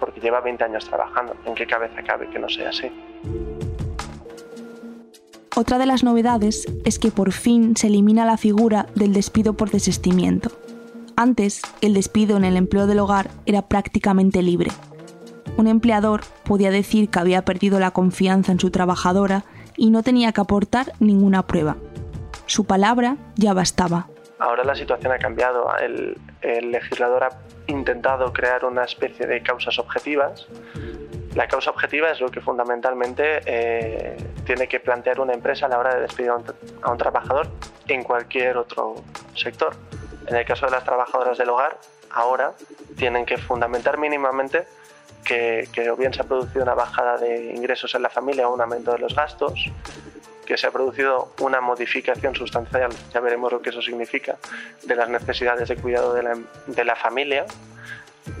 porque 0.00 0.20
lleva 0.20 0.40
20 0.40 0.64
años 0.64 0.84
trabajando. 0.86 1.36
¿En 1.44 1.54
qué 1.54 1.66
cabeza 1.66 2.02
cabe 2.02 2.28
que 2.30 2.38
no 2.38 2.48
sea 2.48 2.70
así? 2.70 2.90
Otra 5.54 5.78
de 5.78 5.86
las 5.86 6.04
novedades 6.04 6.66
es 6.84 6.98
que 6.98 7.10
por 7.10 7.32
fin 7.32 7.76
se 7.76 7.86
elimina 7.86 8.26
la 8.26 8.36
figura 8.36 8.86
del 8.94 9.14
despido 9.14 9.54
por 9.54 9.70
desistimiento. 9.70 10.50
Antes, 11.16 11.62
el 11.80 11.94
despido 11.94 12.36
en 12.36 12.44
el 12.44 12.58
empleo 12.58 12.86
del 12.86 12.98
hogar 12.98 13.30
era 13.46 13.62
prácticamente 13.62 14.42
libre. 14.42 14.70
Un 15.56 15.68
empleador 15.68 16.20
podía 16.44 16.70
decir 16.70 17.08
que 17.08 17.18
había 17.18 17.42
perdido 17.42 17.80
la 17.80 17.90
confianza 17.90 18.52
en 18.52 18.60
su 18.60 18.70
trabajadora 18.70 19.44
y 19.76 19.90
no 19.90 20.02
tenía 20.02 20.32
que 20.32 20.42
aportar 20.42 20.92
ninguna 21.00 21.46
prueba. 21.46 21.76
Su 22.44 22.66
palabra 22.66 23.16
ya 23.36 23.54
bastaba. 23.54 24.08
Ahora 24.38 24.64
la 24.64 24.74
situación 24.74 25.12
ha 25.12 25.18
cambiado. 25.18 25.66
El, 25.78 26.16
legislador 26.42 27.24
ha 27.24 27.28
intentado 27.66 28.32
crear 28.32 28.64
una 28.64 28.84
especie 28.84 29.26
de 29.26 29.42
causas 29.42 29.78
objetivas. 29.78 30.46
La 31.34 31.48
causa 31.48 31.70
objetiva 31.70 32.10
es 32.10 32.20
lo 32.20 32.30
que 32.30 32.40
fundamentalmente 32.40 33.40
eh, 33.46 34.16
tiene 34.44 34.68
que 34.68 34.78
plantear 34.78 35.20
una 35.20 35.32
empresa 35.32 35.66
a 35.66 35.68
la 35.70 35.78
hora 35.78 35.94
de 35.94 36.02
despedir 36.02 36.30
a 36.30 36.90
un 36.90 36.98
trabajador 36.98 37.48
en 37.88 38.02
cualquier 38.04 38.58
otro 38.58 38.96
sector. 39.34 39.74
En 40.26 40.36
el 40.36 40.44
caso 40.44 40.66
de 40.66 40.72
las 40.72 40.84
trabajadoras 40.84 41.38
del 41.38 41.48
hogar, 41.48 41.78
ahora 42.10 42.52
tienen 42.96 43.24
que 43.26 43.38
fundamentar 43.38 43.98
mínimamente 43.98 44.66
que, 45.26 45.68
que, 45.72 45.90
o 45.90 45.96
bien 45.96 46.12
se 46.14 46.22
ha 46.22 46.24
producido 46.24 46.62
una 46.62 46.74
bajada 46.74 47.18
de 47.18 47.52
ingresos 47.54 47.94
en 47.94 48.02
la 48.02 48.10
familia 48.10 48.48
o 48.48 48.54
un 48.54 48.60
aumento 48.60 48.92
de 48.92 48.98
los 48.98 49.14
gastos, 49.14 49.70
que 50.46 50.56
se 50.56 50.66
ha 50.66 50.70
producido 50.70 51.32
una 51.40 51.60
modificación 51.60 52.34
sustancial, 52.34 52.90
ya 53.12 53.20
veremos 53.20 53.52
lo 53.52 53.60
que 53.60 53.70
eso 53.70 53.82
significa, 53.82 54.36
de 54.84 54.94
las 54.94 55.10
necesidades 55.10 55.68
de 55.68 55.76
cuidado 55.76 56.14
de 56.14 56.84
la, 56.84 56.96
familia, 56.96 57.44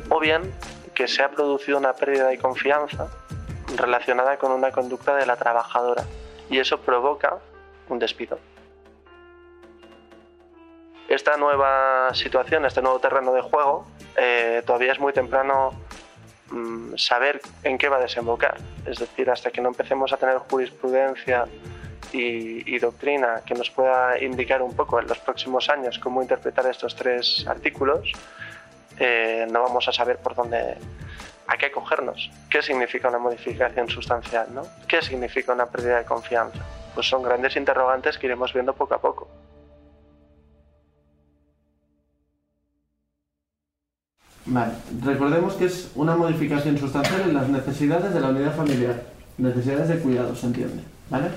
o 0.08 0.18
bien 0.18 0.54
que 0.94 1.08
se 1.08 1.22
ha 1.22 1.28
producido 1.28 1.76
una 1.76 1.92
pérdida 1.92 2.28
de 2.28 2.38
confianza 2.38 3.08
relacionada 3.76 4.38
con 4.38 4.52
una 4.52 4.70
conducta 4.70 5.14
de 5.16 5.26
la 5.26 5.36
trabajadora 5.36 6.04
y 6.48 6.58
eso 6.58 6.80
provoca 6.80 7.36
un 7.88 7.98
despido. 7.98 8.38
Esta 11.08 11.36
nueva 11.36 12.14
situación, 12.14 12.64
este 12.64 12.82
nuevo 12.82 12.98
terreno 12.98 13.32
de 13.32 13.42
juego, 13.42 13.86
eh, 14.16 14.62
todavía 14.64 14.92
es 14.92 14.98
muy 14.98 15.12
temprano 15.12 15.72
saber 16.96 17.40
en 17.62 17.78
qué 17.78 17.88
va 17.88 17.96
a 17.96 18.00
desembocar. 18.00 18.56
Es 18.86 18.98
decir, 18.98 19.30
hasta 19.30 19.50
que 19.50 19.60
no 19.60 19.68
empecemos 19.68 20.12
a 20.12 20.16
tener 20.16 20.38
jurisprudencia 20.38 21.46
y, 22.12 22.74
y, 22.74 22.78
doctrina 22.78 23.42
que 23.44 23.54
nos 23.54 23.70
pueda 23.70 24.22
indicar 24.22 24.62
un 24.62 24.74
poco 24.74 25.00
en 25.00 25.08
los 25.08 25.18
próximos 25.18 25.68
años 25.68 25.98
cómo 25.98 26.22
interpretar 26.22 26.66
estos 26.66 26.94
tres 26.94 27.44
artículos, 27.48 28.12
eh, 28.98 29.46
no 29.50 29.62
vamos 29.62 29.88
a 29.88 29.92
saber 29.92 30.18
por 30.18 30.34
dónde, 30.34 30.76
a 31.46 31.56
qué 31.56 31.66
acogernos. 31.66 32.30
¿Qué 32.50 32.62
significa 32.62 33.08
una 33.08 33.18
modificación 33.18 33.88
sustancial? 33.88 34.46
¿no? 34.52 34.62
¿Qué 34.88 35.02
significa 35.02 35.52
una 35.52 35.66
pérdida 35.66 35.98
de 35.98 36.04
confianza? 36.04 36.58
Pues 36.94 37.08
son 37.08 37.22
grandes 37.22 37.56
interrogantes 37.56 38.18
que 38.18 38.26
iremos 38.26 38.52
viendo 38.52 38.74
poco 38.74 38.94
a 38.94 39.00
poco. 39.00 39.28
Vale, 44.46 44.74
recordemos 45.02 45.54
que 45.54 45.66
es 45.66 45.88
una 45.96 46.14
modificación 46.14 46.78
sustancial 46.78 47.22
en 47.22 47.34
las 47.34 47.48
necesidades 47.48 48.14
de 48.14 48.20
la 48.20 48.28
unidad 48.28 48.54
familiar, 48.54 49.02
necesidades 49.38 49.88
de 49.88 49.98
cuidado, 49.98 50.36
se 50.36 50.46
entiende, 50.46 50.82
¿vale? 51.10 51.30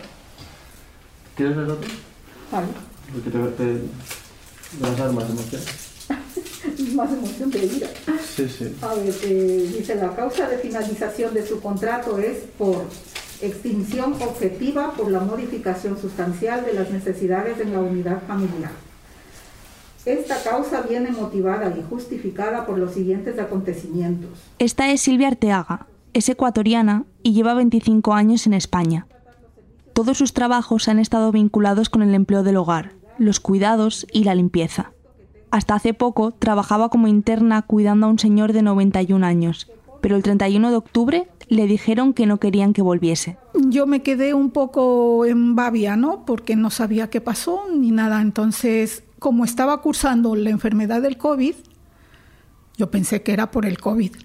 ¿Quieres 1.35 1.55
ver 1.55 1.69
otro? 1.71 1.89
Vale. 2.51 2.67
Porque 3.11 3.29
te, 3.31 3.39
te, 3.39 3.73
te 3.75 3.81
vas 4.79 4.99
a 4.99 5.05
dar 5.05 5.13
más 5.13 5.29
emoción. 5.29 5.61
más 6.95 7.11
emoción 7.11 7.49
que 7.49 7.65
ira. 7.65 7.87
Sí, 8.35 8.47
sí. 8.47 8.75
A 8.81 8.93
ver, 8.93 9.13
eh, 9.23 9.73
dice 9.75 9.95
la 9.95 10.15
causa 10.15 10.47
de 10.47 10.59
finalización 10.59 11.33
de 11.33 11.47
su 11.47 11.59
contrato 11.59 12.19
es 12.19 12.37
por 12.59 12.85
extinción 13.41 14.13
objetiva 14.21 14.93
por 14.93 15.09
la 15.09 15.21
modificación 15.21 15.99
sustancial 15.99 16.63
de 16.63 16.73
las 16.73 16.91
necesidades 16.91 17.59
en 17.59 17.73
la 17.73 17.79
unidad 17.79 18.21
familiar. 18.27 18.71
Esta 20.05 20.41
causa 20.41 20.81
viene 20.81 21.11
motivada 21.11 21.73
y 21.77 21.83
justificada 21.89 22.65
por 22.65 22.77
los 22.77 22.93
siguientes 22.93 23.37
acontecimientos. 23.37 24.29
Esta 24.57 24.91
es 24.91 25.01
Silvia 25.01 25.27
Arteaga, 25.27 25.87
es 26.13 26.29
ecuatoriana 26.29 27.03
y 27.21 27.33
lleva 27.33 27.53
25 27.53 28.13
años 28.13 28.47
en 28.47 28.53
España. 28.53 29.07
Todos 29.93 30.17
sus 30.17 30.33
trabajos 30.33 30.87
han 30.87 30.99
estado 30.99 31.31
vinculados 31.31 31.89
con 31.89 32.01
el 32.01 32.15
empleo 32.15 32.43
del 32.43 32.57
hogar, 32.57 32.93
los 33.17 33.39
cuidados 33.39 34.07
y 34.13 34.23
la 34.23 34.35
limpieza. 34.35 34.93
Hasta 35.51 35.75
hace 35.75 35.93
poco 35.93 36.31
trabajaba 36.31 36.89
como 36.89 37.07
interna 37.07 37.61
cuidando 37.63 38.07
a 38.07 38.09
un 38.09 38.19
señor 38.19 38.53
de 38.53 38.61
91 38.61 39.25
años, 39.25 39.69
pero 39.99 40.15
el 40.15 40.23
31 40.23 40.69
de 40.69 40.77
octubre 40.77 41.27
le 41.49 41.65
dijeron 41.65 42.13
que 42.13 42.25
no 42.25 42.39
querían 42.39 42.73
que 42.73 42.81
volviese. 42.81 43.37
Yo 43.53 43.87
me 43.87 44.01
quedé 44.01 44.33
un 44.33 44.51
poco 44.51 45.25
en 45.25 45.55
babia, 45.55 45.97
¿no? 45.97 46.25
Porque 46.25 46.55
no 46.55 46.69
sabía 46.69 47.09
qué 47.09 47.19
pasó 47.19 47.63
ni 47.75 47.91
nada. 47.91 48.21
Entonces, 48.21 49.03
como 49.19 49.45
estaba 49.45 49.81
cursando 49.81 50.35
la 50.35 50.49
enfermedad 50.49 51.01
del 51.01 51.17
COVID, 51.17 51.55
yo 52.77 52.89
pensé 52.89 53.21
que 53.21 53.33
era 53.33 53.51
por 53.51 53.65
el 53.65 53.77
COVID. 53.77 54.15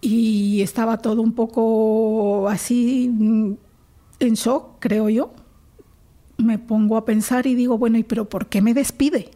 Y 0.00 0.60
estaba 0.62 0.98
todo 0.98 1.22
un 1.22 1.32
poco 1.32 2.48
así 2.48 3.04
en 4.18 4.34
shock, 4.34 4.76
creo 4.80 5.08
yo. 5.08 5.32
Me 6.38 6.58
pongo 6.58 6.96
a 6.96 7.04
pensar 7.04 7.46
y 7.46 7.54
digo, 7.54 7.78
bueno, 7.78 7.98
¿y 7.98 8.02
pero 8.02 8.28
por 8.28 8.48
qué 8.48 8.60
me 8.60 8.74
despide? 8.74 9.30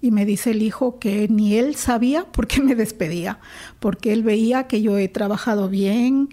Y 0.00 0.12
me 0.12 0.24
dice 0.24 0.52
el 0.52 0.62
hijo 0.62 1.00
que 1.00 1.26
ni 1.28 1.56
él 1.56 1.74
sabía 1.74 2.24
por 2.30 2.46
qué 2.46 2.62
me 2.62 2.76
despedía, 2.76 3.40
porque 3.80 4.12
él 4.12 4.22
veía 4.22 4.68
que 4.68 4.80
yo 4.80 4.96
he 4.96 5.08
trabajado 5.08 5.68
bien, 5.68 6.28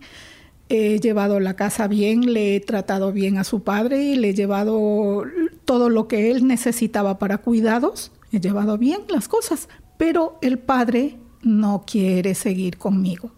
he 0.71 0.99
llevado 0.99 1.41
la 1.41 1.55
casa 1.57 1.87
bien, 1.89 2.31
le 2.33 2.55
he 2.55 2.59
tratado 2.61 3.11
bien 3.11 3.37
a 3.37 3.43
su 3.43 3.61
padre 3.61 4.03
y 4.03 4.15
le 4.15 4.29
he 4.29 4.33
llevado 4.33 5.25
todo 5.65 5.89
lo 5.89 6.07
que 6.07 6.31
él 6.31 6.47
necesitaba 6.47 7.19
para 7.19 7.39
cuidados, 7.39 8.13
he 8.31 8.39
llevado 8.39 8.77
bien 8.77 9.01
las 9.09 9.27
cosas, 9.27 9.67
pero 9.97 10.39
el 10.41 10.59
padre 10.59 11.17
no 11.41 11.83
quiere 11.85 12.35
seguir 12.35 12.77
conmigo. 12.77 13.31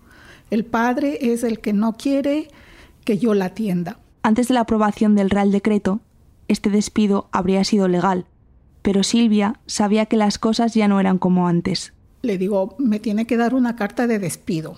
El 0.51 0.63
padre 0.63 1.17
es 1.33 1.43
el 1.43 1.59
que 1.59 1.73
no 1.73 1.93
quiere 1.93 2.49
que 3.03 3.17
yo 3.17 3.33
la 3.33 3.45
atienda. 3.45 3.97
Antes 4.21 4.47
de 4.49 4.53
la 4.53 4.61
aprobación 4.61 5.15
del 5.15 5.31
Real 5.31 5.51
Decreto, 5.51 6.01
este 6.47 6.69
despido 6.69 7.29
habría 7.31 7.63
sido 7.63 7.87
legal, 7.87 8.25
pero 8.83 9.01
Silvia 9.01 9.59
sabía 9.65 10.05
que 10.05 10.17
las 10.17 10.37
cosas 10.37 10.75
ya 10.75 10.87
no 10.87 10.99
eran 10.99 11.17
como 11.17 11.47
antes. 11.47 11.93
Le 12.21 12.37
digo, 12.37 12.75
me 12.77 12.99
tiene 12.99 13.25
que 13.25 13.37
dar 13.37 13.55
una 13.55 13.75
carta 13.75 14.05
de 14.05 14.19
despido, 14.19 14.77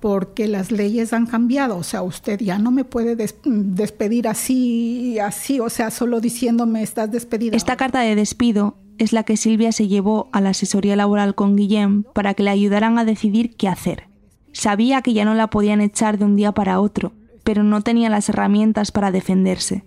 porque 0.00 0.48
las 0.48 0.72
leyes 0.72 1.12
han 1.12 1.26
cambiado, 1.26 1.76
o 1.76 1.82
sea, 1.82 2.02
usted 2.02 2.40
ya 2.40 2.58
no 2.58 2.70
me 2.70 2.84
puede 2.84 3.16
des 3.16 3.36
despedir 3.44 4.28
así, 4.28 5.18
así, 5.18 5.60
o 5.60 5.68
sea, 5.68 5.90
solo 5.90 6.20
diciéndome 6.20 6.82
estás 6.82 7.10
despedida. 7.10 7.56
Esta 7.56 7.76
carta 7.76 8.00
de 8.00 8.14
despido 8.14 8.76
es 8.98 9.12
la 9.12 9.24
que 9.24 9.36
Silvia 9.36 9.72
se 9.72 9.88
llevó 9.88 10.28
a 10.32 10.40
la 10.40 10.50
asesoría 10.50 10.96
laboral 10.96 11.34
con 11.34 11.56
Guillem 11.56 12.04
para 12.14 12.34
que 12.34 12.42
le 12.42 12.50
ayudaran 12.50 12.98
a 12.98 13.04
decidir 13.04 13.56
qué 13.56 13.68
hacer. 13.68 14.04
Sabía 14.52 15.02
que 15.02 15.12
ya 15.12 15.24
no 15.24 15.34
la 15.34 15.48
podían 15.48 15.80
echar 15.80 16.18
de 16.18 16.24
un 16.24 16.36
día 16.36 16.52
para 16.52 16.80
otro, 16.80 17.12
pero 17.44 17.62
no 17.62 17.82
tenía 17.82 18.10
las 18.10 18.28
herramientas 18.28 18.92
para 18.92 19.10
defenderse. 19.10 19.84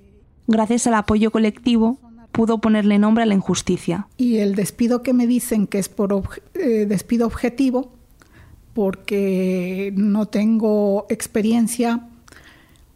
Gracias 0.47 0.87
al 0.87 0.95
apoyo 0.95 1.31
colectivo, 1.31 1.99
pudo 2.31 2.59
ponerle 2.59 2.99
nombre 2.99 3.23
a 3.23 3.25
la 3.25 3.33
injusticia. 3.33 4.07
Y 4.17 4.37
el 4.37 4.55
despido 4.55 5.03
que 5.03 5.13
me 5.13 5.27
dicen 5.27 5.67
que 5.67 5.79
es 5.79 5.89
por 5.89 6.13
ob 6.13 6.27
eh, 6.55 6.85
despido 6.87 7.27
objetivo, 7.27 7.93
porque 8.73 9.93
no 9.95 10.27
tengo 10.27 11.05
experiencia 11.09 12.07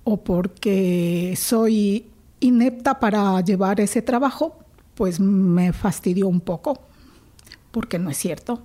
o 0.04 0.18
porque 0.18 1.36
soy 1.38 2.06
inepta 2.40 3.00
para 3.00 3.40
llevar 3.42 3.80
ese 3.80 4.02
trabajo, 4.02 4.58
pues 4.96 5.20
me 5.20 5.74
fastidió 5.74 6.28
un 6.28 6.42
poco, 6.42 6.80
porque 7.72 8.00
no 8.00 8.10
es 8.10 8.18
cierto. 8.18 8.63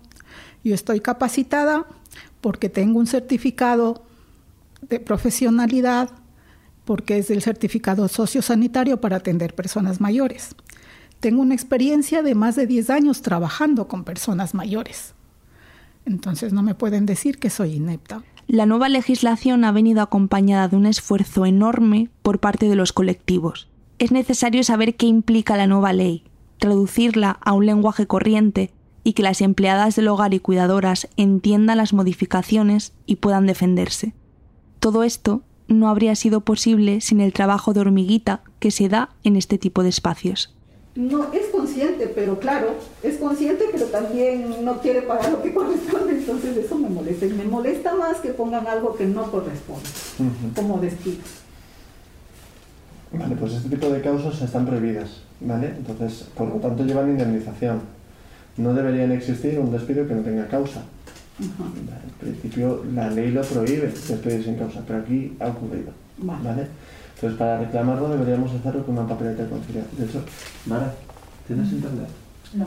Yo 0.64 0.74
estoy 0.74 1.00
capacitada 1.00 1.86
porque 2.40 2.68
tengo 2.68 2.98
un 2.98 3.06
certificado 3.06 4.04
de 4.80 5.00
profesionalidad, 5.00 6.10
porque 6.84 7.18
es 7.18 7.30
el 7.30 7.42
certificado 7.42 8.08
sociosanitario 8.08 9.00
para 9.00 9.16
atender 9.16 9.54
personas 9.54 10.00
mayores. 10.00 10.54
Tengo 11.20 11.42
una 11.42 11.54
experiencia 11.54 12.22
de 12.22 12.34
más 12.34 12.56
de 12.56 12.66
10 12.66 12.90
años 12.90 13.22
trabajando 13.22 13.86
con 13.86 14.02
personas 14.02 14.54
mayores. 14.54 15.14
Entonces 16.04 16.52
no 16.52 16.62
me 16.62 16.74
pueden 16.74 17.06
decir 17.06 17.38
que 17.38 17.50
soy 17.50 17.74
inepta. 17.74 18.22
La 18.46 18.66
nueva 18.66 18.88
legislación 18.88 19.64
ha 19.64 19.72
venido 19.72 20.02
acompañada 20.02 20.68
de 20.68 20.76
un 20.76 20.86
esfuerzo 20.86 21.46
enorme 21.46 22.10
por 22.22 22.40
parte 22.40 22.68
de 22.68 22.74
los 22.74 22.92
colectivos. 22.92 23.68
Es 23.98 24.10
necesario 24.12 24.64
saber 24.64 24.96
qué 24.96 25.06
implica 25.06 25.56
la 25.56 25.66
nueva 25.66 25.92
ley, 25.92 26.24
traducirla 26.58 27.38
a 27.40 27.52
un 27.52 27.66
lenguaje 27.66 28.06
corriente 28.06 28.72
y 29.04 29.12
que 29.12 29.22
las 29.22 29.40
empleadas 29.40 29.96
del 29.96 30.08
hogar 30.08 30.34
y 30.34 30.40
cuidadoras 30.40 31.08
entiendan 31.16 31.78
las 31.78 31.92
modificaciones 31.92 32.92
y 33.06 33.16
puedan 33.16 33.46
defenderse. 33.46 34.14
Todo 34.80 35.04
esto 35.04 35.42
no 35.68 35.88
habría 35.88 36.14
sido 36.16 36.40
posible 36.40 37.00
sin 37.00 37.20
el 37.20 37.32
trabajo 37.32 37.72
de 37.72 37.80
hormiguita 37.80 38.42
que 38.58 38.70
se 38.70 38.88
da 38.88 39.10
en 39.22 39.36
este 39.36 39.58
tipo 39.58 39.82
de 39.82 39.88
espacios. 39.88 40.54
No, 40.94 41.32
es 41.32 41.46
consciente, 41.46 42.06
pero 42.14 42.38
claro, 42.38 42.74
es 43.02 43.16
consciente, 43.16 43.64
pero 43.72 43.86
también 43.86 44.62
no 44.62 44.78
quiere 44.80 45.02
pagar 45.02 45.30
lo 45.30 45.42
que 45.42 45.54
corresponde, 45.54 46.12
entonces 46.12 46.54
eso 46.58 46.76
me 46.76 46.90
molesta. 46.90 47.24
Y 47.24 47.32
me 47.32 47.44
molesta 47.44 47.94
más 47.94 48.18
que 48.18 48.28
pongan 48.30 48.66
algo 48.66 48.94
que 48.94 49.06
no 49.06 49.30
corresponde, 49.30 49.88
uh 50.18 50.22
-huh. 50.24 50.54
como 50.54 50.78
despido. 50.78 51.22
Vale, 53.10 53.36
pues 53.36 53.54
este 53.54 53.70
tipo 53.70 53.88
de 53.88 54.02
causas 54.02 54.42
están 54.42 54.66
prohibidas, 54.66 55.22
¿vale? 55.40 55.68
Entonces, 55.68 56.28
por 56.36 56.48
lo 56.48 56.56
tanto, 56.56 56.84
llevan 56.84 57.10
indemnización. 57.10 57.80
No 58.58 58.74
deberían 58.74 59.12
existir 59.12 59.58
un 59.58 59.72
despido 59.72 60.06
que 60.06 60.14
no 60.14 60.22
tenga 60.22 60.46
causa. 60.48 60.82
Uh 61.40 61.44
-huh. 61.44 62.02
En 62.04 62.10
principio, 62.20 62.84
la 62.94 63.08
ley 63.10 63.30
lo 63.30 63.40
prohíbe, 63.42 63.86
despedir 63.88 64.44
sin 64.44 64.56
causa, 64.56 64.82
pero 64.86 64.98
aquí 64.98 65.34
ha 65.40 65.48
ocurrido, 65.48 65.92
vale. 66.18 66.44
¿vale? 66.44 66.66
Entonces, 67.22 67.38
para 67.38 67.58
reclamarlo 67.58 68.08
deberíamos 68.08 68.52
hacerlo 68.52 68.84
con 68.84 68.98
una 68.98 69.06
papeleta 69.06 69.44
de 69.44 69.48
conciliación. 69.48 69.96
De 69.96 70.06
hecho, 70.06 70.24
Mara, 70.66 70.92
¿tienes 71.46 71.70
internet? 71.70 72.08
No. 72.54 72.66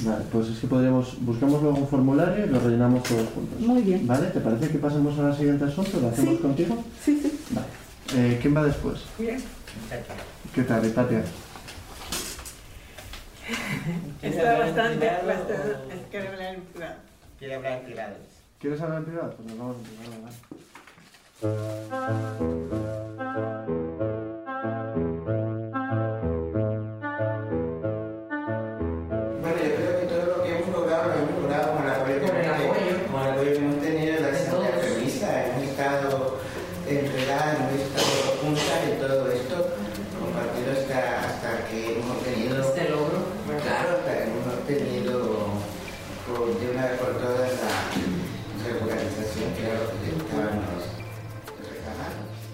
Vale, 0.00 0.24
pues 0.32 0.48
es 0.48 0.58
que 0.58 0.66
podríamos, 0.66 1.22
buscamos 1.22 1.60
luego 1.60 1.76
un 1.76 1.86
formulario 1.86 2.46
y 2.46 2.48
lo 2.48 2.60
rellenamos 2.60 3.02
todos 3.02 3.28
juntos. 3.34 3.60
Muy 3.60 3.82
bien. 3.82 4.06
¿Vale? 4.06 4.28
¿Te 4.28 4.40
parece 4.40 4.68
que 4.70 4.78
pasemos 4.78 5.18
a 5.18 5.22
la 5.24 5.36
siguiente 5.36 5.66
asunto? 5.66 6.00
¿Lo 6.00 6.08
hacemos 6.08 6.36
sí. 6.36 6.40
contigo? 6.40 6.82
Sí, 7.04 7.20
sí. 7.20 7.38
Vale. 7.50 7.66
Eh, 8.14 8.38
¿Quién 8.40 8.56
va 8.56 8.64
después? 8.64 9.00
Bien. 9.18 9.38
¿Qué 10.54 10.62
tal, 10.62 10.90
Tatia? 10.92 11.22
Está 14.22 14.58
bastante, 14.60 15.10
bastante. 15.26 15.54
Es 15.92 16.06
que 16.10 16.18
hablar 16.18 16.54
en 16.54 16.60
privado. 16.62 16.94
Quiere 17.38 17.54
hablar 17.54 17.72
en 17.80 17.84
privado. 17.84 18.14
¿Quieres 18.58 18.80
hablar 18.80 18.98
en 19.00 19.04
privado? 19.04 19.34
Pues 19.36 19.48
nos 19.48 19.58
vamos 19.58 19.76
en 19.76 19.82
privado, 19.82 20.22
¿vale? 20.22 20.36
Thank 21.38 22.40
you. 22.40 24.25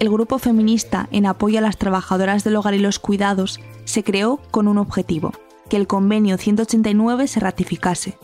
El 0.02 0.10
grupo 0.10 0.40
feminista 0.40 1.08
en 1.12 1.26
apoyo 1.26 1.58
a 1.58 1.62
las 1.62 1.76
trabajadoras 1.76 2.42
del 2.42 2.56
hogar 2.56 2.74
y 2.74 2.80
los 2.80 2.98
cuidados 2.98 3.60
se 3.84 4.02
creó 4.02 4.40
con 4.50 4.66
un 4.66 4.78
objetivo, 4.78 5.30
que 5.70 5.76
el 5.76 5.86
convenio 5.86 6.38
189 6.38 7.28
se 7.28 7.38
ratificase. 7.38 8.18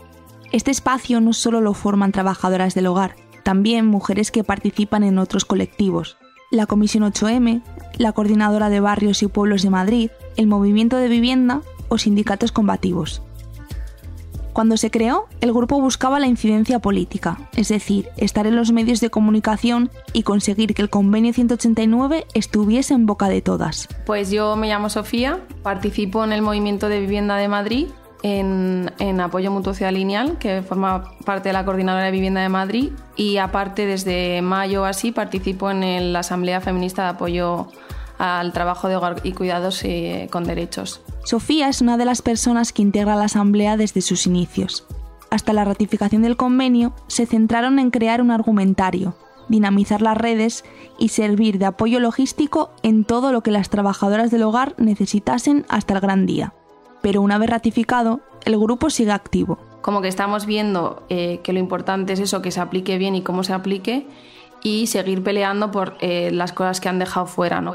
Este 0.51 0.73
espacio 0.73 1.21
no 1.21 1.33
solo 1.33 1.61
lo 1.61 1.75
forman 1.75 2.11
trabajadoras 2.11 2.75
del 2.75 2.89
hogar, 2.89 3.15
también 3.45 3.87
mujeres 3.87 4.33
que 4.33 4.43
participan 4.43 5.05
en 5.05 5.19
otros 5.19 5.45
colectivos. 5.45 6.17
La 6.51 6.67
Comisión 6.67 7.05
8M, 7.05 7.63
la 7.97 8.11
Coordinadora 8.11 8.71
de 8.71 8.81
Barrios 8.81 9.23
y 9.23 9.29
Pueblos 9.29 9.63
de 9.63 9.71
Madrid, 9.71 10.11
el 10.37 10.49
Movimiento 10.49 10.97
de 10.97 11.07
Vivienda 11.07 11.63
o 11.87 11.97
sindicatos 11.97 12.51
combativos. 12.51 13.23
Cuando 14.59 14.77
se 14.77 14.91
creó, 14.91 15.29
el 15.41 15.53
grupo 15.53 15.81
buscaba 15.81 16.19
la 16.19 16.27
incidencia 16.27 16.81
política, 16.81 17.39
es 17.55 17.69
decir, 17.69 18.09
estar 18.17 18.45
en 18.45 18.57
los 18.57 18.73
medios 18.73 18.99
de 18.99 19.09
comunicación 19.09 19.89
y 20.13 20.25
conseguir 20.25 20.75
que 20.75 20.83
el 20.83 20.91
convenio 20.91 21.33
189 21.33 22.27
estuviese 22.35 22.93
en 22.93 23.07
boca 23.07 23.29
de 23.29 23.41
todas. 23.41 23.87
Pues 24.05 24.33
yo 24.33 24.57
me 24.57 24.67
llamo 24.67 24.91
Sofía, 24.91 25.39
participo 25.63 26.25
en 26.25 26.33
el 26.33 26.43
Movimiento 26.43 26.89
de 26.89 26.99
Vivienda 26.99 27.37
de 27.37 27.47
Madrid 27.47 27.87
en, 28.25 29.21
apoyo 29.21 29.53
mutuo 29.53 29.75
ciudad 29.75 29.93
lineal, 29.93 30.39
que 30.39 30.63
forma 30.63 31.05
parte 31.25 31.51
de 31.51 31.53
la 31.53 31.65
Coordinadora 31.65 32.07
de 32.07 32.11
Vivienda 32.11 32.41
de 32.41 32.49
Madrid, 32.49 32.91
y 33.15 33.37
aparte 33.37 33.87
desde 33.87 34.43
mayo 34.43 34.85
así 34.85 35.13
participo 35.13 35.71
en 35.71 36.13
la 36.13 36.19
Asamblea 36.19 36.61
Feminista 36.61 37.05
de 37.05 37.09
Apoyo 37.11 37.69
al 38.19 38.53
Trabajo 38.53 38.89
de 38.89 38.97
Hogar 38.97 39.21
y 39.23 39.35
Cuidados 39.35 39.85
y, 39.85 40.27
con 40.33 40.43
Derechos. 40.43 41.01
Sofía 41.29 41.69
es 41.69 41.83
una 41.83 41.99
de 41.99 42.07
las 42.07 42.23
personas 42.23 42.73
que 42.73 42.81
integra 42.81 43.15
la 43.15 43.25
Asamblea 43.25 43.77
desde 43.77 44.01
sus 44.01 44.27
inicios. 44.27 44.87
Hasta 45.29 45.53
la 45.53 45.67
ratificación 45.67 46.23
del 46.23 46.39
convenio, 46.39 46.95
se 47.07 47.27
centraron 47.27 47.79
en 47.79 47.91
crear 47.91 48.23
un 48.23 48.31
argumentario, 48.31 49.15
dinamizar 49.47 50.01
las 50.01 50.17
redes 50.17 50.65
y 50.99 51.09
servir 51.09 51.59
de 51.59 51.67
apoyo 51.67 52.01
logístico 52.01 52.71
en 52.83 53.05
todo 53.05 53.31
lo 53.31 53.43
que 53.43 53.51
las 53.51 53.69
trabajadoras 53.69 54.31
del 54.31 54.45
hogar 54.45 54.75
necesitasen 54.79 55.67
hasta 55.69 55.93
el 55.93 56.01
gran 56.01 56.25
día. 56.25 56.55
Pero 57.03 57.21
una 57.21 57.37
vez 57.37 57.51
ratificado, 57.51 58.21
el 58.47 58.59
grupo 58.59 58.89
sigue 58.89 59.13
activo. 59.13 59.59
Como 59.83 60.01
que 60.01 60.09
estamos 60.09 60.47
viendo 60.47 61.03
eh, 61.11 61.41
que 61.45 61.53
lo 61.53 61.59
importante 61.59 62.15
es 62.15 62.21
eso, 62.21 62.41
que 62.41 62.53
se 62.53 62.61
aplique 62.61 62.97
bien 62.97 63.15
y 63.15 63.21
cómo 63.21 63.45
se 63.45 63.53
aplique, 63.53 64.07
y 64.63 64.87
seguir 64.87 65.23
peleando 65.23 65.71
por 65.71 65.99
eh, 66.01 66.31
las 66.33 66.53
cosas 66.55 66.81
que 66.81 66.89
han 66.89 66.99
dejado 66.99 67.27
fuera. 67.27 67.61
¿no? 67.61 67.75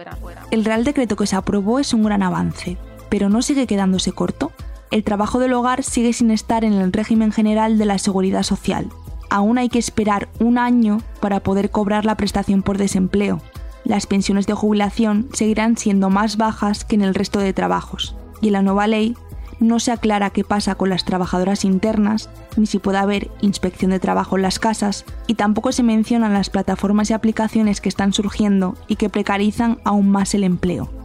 El 0.50 0.66
Real 0.66 0.84
Decreto 0.84 1.16
que 1.16 1.28
se 1.28 1.36
aprobó 1.36 1.78
es 1.78 1.94
un 1.94 2.04
gran 2.04 2.24
avance, 2.24 2.78
pero 3.14 3.30
no 3.30 3.44
sigue 3.44 3.68
quedándose 3.68 4.12
corto. 4.12 4.52
El 4.90 5.04
trabajo 5.04 5.38
del 5.38 5.54
hogar 5.54 5.84
sigue 5.84 6.14
sin 6.14 6.32
estar 6.32 6.66
en 6.66 6.74
el 6.74 6.92
régimen 6.92 7.32
general 7.32 7.78
de 7.78 7.86
la 7.86 8.00
seguridad 8.00 8.42
social. 8.42 8.90
Aún 9.30 9.60
hay 9.60 9.70
que 9.70 9.78
esperar 9.78 10.30
un 10.40 10.58
año 10.58 10.98
para 11.20 11.42
poder 11.42 11.70
cobrar 11.70 12.06
la 12.06 12.18
prestación 12.18 12.64
por 12.64 12.80
desempleo. 12.80 13.40
Las 13.84 14.08
pensiones 14.08 14.48
de 14.48 14.56
jubilación 14.56 15.30
seguirán 15.32 15.78
siendo 15.78 16.10
más 16.10 16.38
bajas 16.38 16.86
que 16.86 16.96
en 16.96 17.04
el 17.04 17.14
resto 17.14 17.38
de 17.38 17.54
trabajos. 17.54 18.16
Y 18.42 18.48
en 18.48 18.54
la 18.54 18.64
nueva 18.64 18.88
ley 18.88 19.16
no 19.60 19.80
se 19.80 19.92
aclara 19.92 20.32
qué 20.32 20.44
pasa 20.44 20.74
con 20.74 20.90
las 20.90 21.06
trabajadoras 21.06 21.66
internas, 21.66 22.32
ni 22.58 22.66
si 22.66 22.80
puede 22.80 22.98
haber 22.98 23.30
inspección 23.42 23.92
de 23.92 24.00
trabajo 24.00 24.38
en 24.38 24.42
las 24.42 24.58
casas, 24.58 25.06
y 25.28 25.36
tampoco 25.36 25.72
se 25.72 25.84
mencionan 25.84 26.34
las 26.34 26.50
plataformas 26.50 27.12
y 27.12 27.14
aplicaciones 27.14 27.80
que 27.80 27.90
están 27.90 28.12
surgiendo 28.12 28.76
y 28.88 28.96
que 28.96 29.12
precarizan 29.12 29.78
aún 29.84 30.10
más 30.10 30.34
el 30.34 30.44
empleo. 30.44 31.03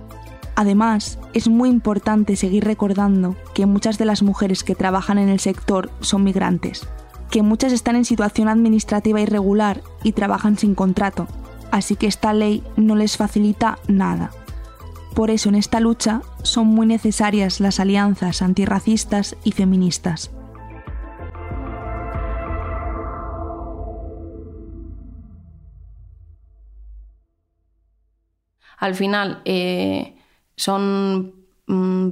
Además, 0.59 1.21
es 1.35 1.47
muy 1.47 1.68
importante 1.68 2.35
seguir 2.35 2.64
recordando 2.64 3.37
que 3.55 3.64
muchas 3.64 3.97
de 3.97 4.05
las 4.05 4.25
mujeres 4.25 4.64
que 4.64 4.75
trabajan 4.75 5.16
en 5.16 5.29
el 5.29 5.38
sector 5.38 5.88
son 6.01 6.25
migrantes, 6.25 6.85
que 7.31 7.42
muchas 7.42 7.73
están 7.73 7.94
en 7.94 8.05
situación 8.05 8.49
administrativa 8.49 9.21
irregular 9.21 9.83
y 10.03 10.11
trabajan 10.11 10.59
sin 10.59 10.75
contrato, 10.75 11.29
así 11.71 11.94
que 11.94 12.09
esta 12.09 12.33
ley 12.33 12.64
no 12.75 12.97
les 12.97 13.16
facilita 13.16 13.79
nada. 13.87 14.33
Por 15.14 15.31
eso 15.31 15.49
en 15.49 15.55
esta 15.55 15.79
lucha 15.79 16.23
son 16.42 16.66
muy 16.66 16.88
necesarias 16.88 17.61
las 17.61 17.79
alianzas 17.79 18.42
antirracistas 18.42 19.37
y 19.44 19.53
feministas. 19.53 20.33
Al 28.77 28.97
final, 28.97 29.40
eh, 29.44 30.18
son 30.59 31.35
mm, 31.68 32.09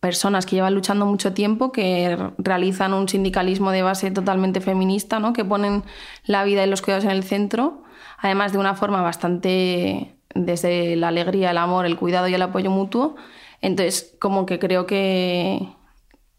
personas 0.00 0.44
que 0.44 0.56
llevan 0.56 0.74
luchando 0.74 1.06
mucho 1.06 1.32
tiempo, 1.32 1.72
que 1.72 2.18
realizan 2.36 2.92
un 2.92 3.08
sindicalismo 3.08 3.70
de 3.70 3.82
base 3.82 4.10
totalmente 4.10 4.60
feminista, 4.60 5.20
¿no? 5.20 5.32
que 5.32 5.44
ponen 5.44 5.84
la 6.24 6.44
vida 6.44 6.64
y 6.64 6.68
los 6.68 6.82
cuidados 6.82 7.04
en 7.04 7.12
el 7.12 7.22
centro, 7.22 7.84
además 8.18 8.52
de 8.52 8.58
una 8.58 8.74
forma 8.74 9.02
bastante 9.02 10.16
desde 10.34 10.96
la 10.96 11.08
alegría, 11.08 11.52
el 11.52 11.58
amor, 11.58 11.86
el 11.86 11.96
cuidado 11.96 12.28
y 12.28 12.34
el 12.34 12.42
apoyo 12.42 12.70
mutuo. 12.70 13.16
Entonces, 13.62 14.16
como 14.20 14.46
que 14.46 14.58
creo 14.58 14.86
que 14.86 15.66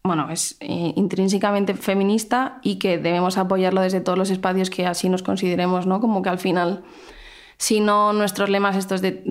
bueno, 0.04 0.30
es 0.30 0.56
eh, 0.60 0.92
intrínsecamente 0.96 1.74
feminista 1.74 2.60
y 2.62 2.78
que 2.78 2.98
debemos 2.98 3.36
apoyarlo 3.36 3.80
desde 3.80 4.00
todos 4.00 4.16
los 4.16 4.30
espacios 4.30 4.70
que 4.70 4.86
así 4.86 5.08
nos 5.08 5.22
consideremos, 5.22 5.86
¿no? 5.86 6.00
Como 6.00 6.22
que 6.22 6.28
al 6.28 6.38
final, 6.38 6.84
si 7.58 7.80
no 7.80 8.12
nuestros 8.12 8.48
lemas 8.48 8.76
estos 8.76 9.02
de 9.02 9.22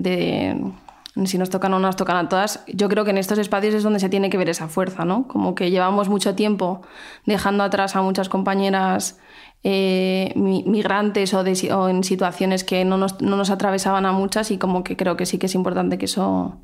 si 1.26 1.38
nos 1.38 1.50
tocan 1.50 1.72
o 1.74 1.78
no 1.78 1.86
nos 1.86 1.96
tocan 1.96 2.16
a 2.16 2.28
todas, 2.28 2.64
yo 2.66 2.88
creo 2.88 3.04
que 3.04 3.10
en 3.10 3.18
estos 3.18 3.38
espacios 3.38 3.74
es 3.74 3.82
donde 3.82 4.00
se 4.00 4.08
tiene 4.08 4.30
que 4.30 4.38
ver 4.38 4.48
esa 4.48 4.68
fuerza, 4.68 5.04
¿no? 5.04 5.26
Como 5.26 5.54
que 5.54 5.70
llevamos 5.70 6.08
mucho 6.08 6.34
tiempo 6.34 6.82
dejando 7.26 7.64
atrás 7.64 7.96
a 7.96 8.02
muchas 8.02 8.28
compañeras 8.28 9.18
eh, 9.64 10.32
migrantes 10.36 11.34
o, 11.34 11.88
en 11.88 12.04
situaciones 12.04 12.64
que 12.64 12.84
no 12.84 12.96
nos, 12.96 13.20
no 13.20 13.36
nos, 13.36 13.50
atravesaban 13.50 14.06
a 14.06 14.12
muchas 14.12 14.50
y 14.50 14.58
como 14.58 14.84
que 14.84 14.96
creo 14.96 15.16
que 15.16 15.26
sí 15.26 15.38
que 15.38 15.46
es 15.46 15.54
importante 15.54 15.98
que 15.98 16.04
eso 16.04 16.60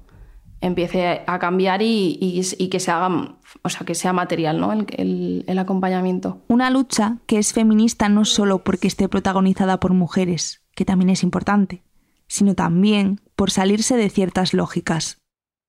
empiece 0.60 1.22
a 1.26 1.38
cambiar 1.38 1.82
y, 1.82 2.40
que 2.70 2.80
se 2.80 2.90
haga, 2.90 3.36
o 3.62 3.68
sea, 3.68 3.84
que 3.84 3.94
sea 3.94 4.12
material, 4.12 4.60
¿no? 4.60 4.72
El 4.72 5.58
acompañamiento. 5.58 6.38
Una 6.48 6.70
lucha 6.70 7.18
que 7.26 7.38
es 7.38 7.52
feminista 7.52 8.08
no 8.08 8.24
solo 8.24 8.62
porque 8.62 8.88
esté 8.88 9.08
protagonizada 9.08 9.80
por 9.80 9.92
mujeres, 9.92 10.62
que 10.74 10.84
también 10.84 11.10
es 11.10 11.22
importante, 11.22 11.82
sino 12.26 12.54
también 12.54 13.20
por 13.36 13.50
salirse 13.50 13.96
de 13.96 14.10
ciertas 14.10 14.54
lógicas. 14.54 15.18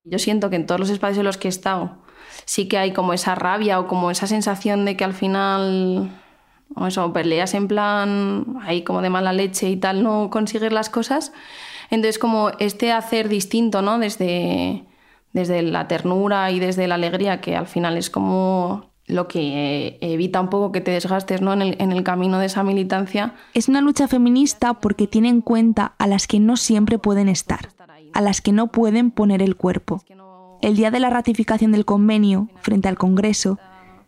Yo 0.03 0.19
siento 0.19 0.49
que 0.49 0.55
en 0.55 0.65
todos 0.65 0.79
los 0.79 0.89
espacios 0.89 1.19
en 1.19 1.25
los 1.25 1.37
que 1.37 1.47
he 1.47 1.49
estado 1.49 1.97
sí 2.45 2.67
que 2.67 2.77
hay 2.77 2.93
como 2.93 3.13
esa 3.13 3.35
rabia 3.35 3.79
o 3.79 3.87
como 3.87 4.11
esa 4.11 4.27
sensación 4.27 4.85
de 4.85 4.97
que 4.97 5.03
al 5.03 5.13
final 5.13 6.11
o 6.75 6.87
eso, 6.87 7.13
peleas 7.13 7.53
en 7.53 7.67
plan 7.67 8.57
ahí 8.63 8.83
como 8.83 9.01
de 9.01 9.09
mala 9.09 9.33
leche 9.33 9.69
y 9.69 9.77
tal, 9.77 10.03
no 10.03 10.29
conseguir 10.29 10.73
las 10.73 10.89
cosas. 10.89 11.31
Entonces 11.89 12.17
como 12.17 12.49
este 12.59 12.91
hacer 12.91 13.29
distinto, 13.29 13.81
¿no? 13.81 13.99
Desde, 13.99 14.85
desde 15.33 15.61
la 15.61 15.87
ternura 15.87 16.49
y 16.51 16.59
desde 16.59 16.87
la 16.87 16.95
alegría, 16.95 17.39
que 17.41 17.55
al 17.55 17.67
final 17.67 17.97
es 17.97 18.09
como 18.09 18.91
lo 19.07 19.27
que 19.27 19.97
evita 20.01 20.41
un 20.41 20.49
poco 20.49 20.71
que 20.71 20.81
te 20.81 20.91
desgastes 20.91 21.41
¿no? 21.41 21.53
en, 21.53 21.61
el, 21.61 21.75
en 21.79 21.91
el 21.91 22.03
camino 22.03 22.39
de 22.39 22.47
esa 22.47 22.63
militancia. 22.63 23.35
Es 23.53 23.67
una 23.67 23.81
lucha 23.81 24.07
feminista 24.07 24.73
porque 24.75 25.07
tiene 25.07 25.29
en 25.29 25.41
cuenta 25.41 25.93
a 25.97 26.07
las 26.07 26.27
que 26.27 26.39
no 26.39 26.57
siempre 26.57 26.97
pueden 26.97 27.29
estar, 27.29 27.69
a 28.13 28.21
las 28.21 28.41
que 28.41 28.51
no 28.51 28.67
pueden 28.67 29.11
poner 29.11 29.41
el 29.41 29.55
cuerpo. 29.55 30.03
El 30.61 30.75
día 30.75 30.89
de 30.89 30.99
la 30.99 31.09
ratificación 31.09 31.71
del 31.71 31.85
convenio, 31.85 32.49
frente 32.61 32.87
al 32.87 32.97
Congreso, 32.97 33.59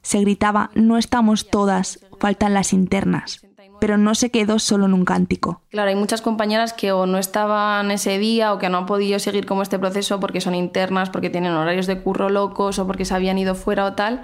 se 0.02 0.22
gritaba 0.22 0.72
No 0.74 0.98
estamos 0.98 1.50
todas, 1.50 2.00
faltan 2.20 2.54
las 2.54 2.74
internas 2.74 3.42
pero 3.80 3.98
no 3.98 4.16
se 4.16 4.32
quedó 4.32 4.60
solo 4.60 4.86
en 4.86 4.94
un 4.94 5.06
cántico. 5.06 5.62
Claro, 5.70 5.90
hay 5.90 5.96
muchas 5.96 6.22
compañeras 6.22 6.74
que 6.74 6.92
o 6.92 7.06
no 7.06 7.18
estaban 7.18 7.92
ese 7.92 8.18
día 8.18 8.54
o 8.54 8.58
que 8.58 8.70
no 8.70 8.80
han 8.80 8.86
podido 8.86 9.20
seguir 9.20 9.46
como 9.46 9.62
este 9.62 9.80
proceso 9.80 10.20
porque 10.20 10.42
son 10.42 10.56
internas, 10.56 11.10
porque 11.10 11.30
tienen 11.30 11.54
horarios 11.54 11.88
de 11.88 12.02
curro 12.02 12.30
locos 12.30 12.80
o 12.80 12.88
porque 12.88 13.06
se 13.06 13.14
habían 13.14 13.38
ido 13.38 13.56
fuera 13.56 13.86
o 13.86 13.94
tal 13.94 14.22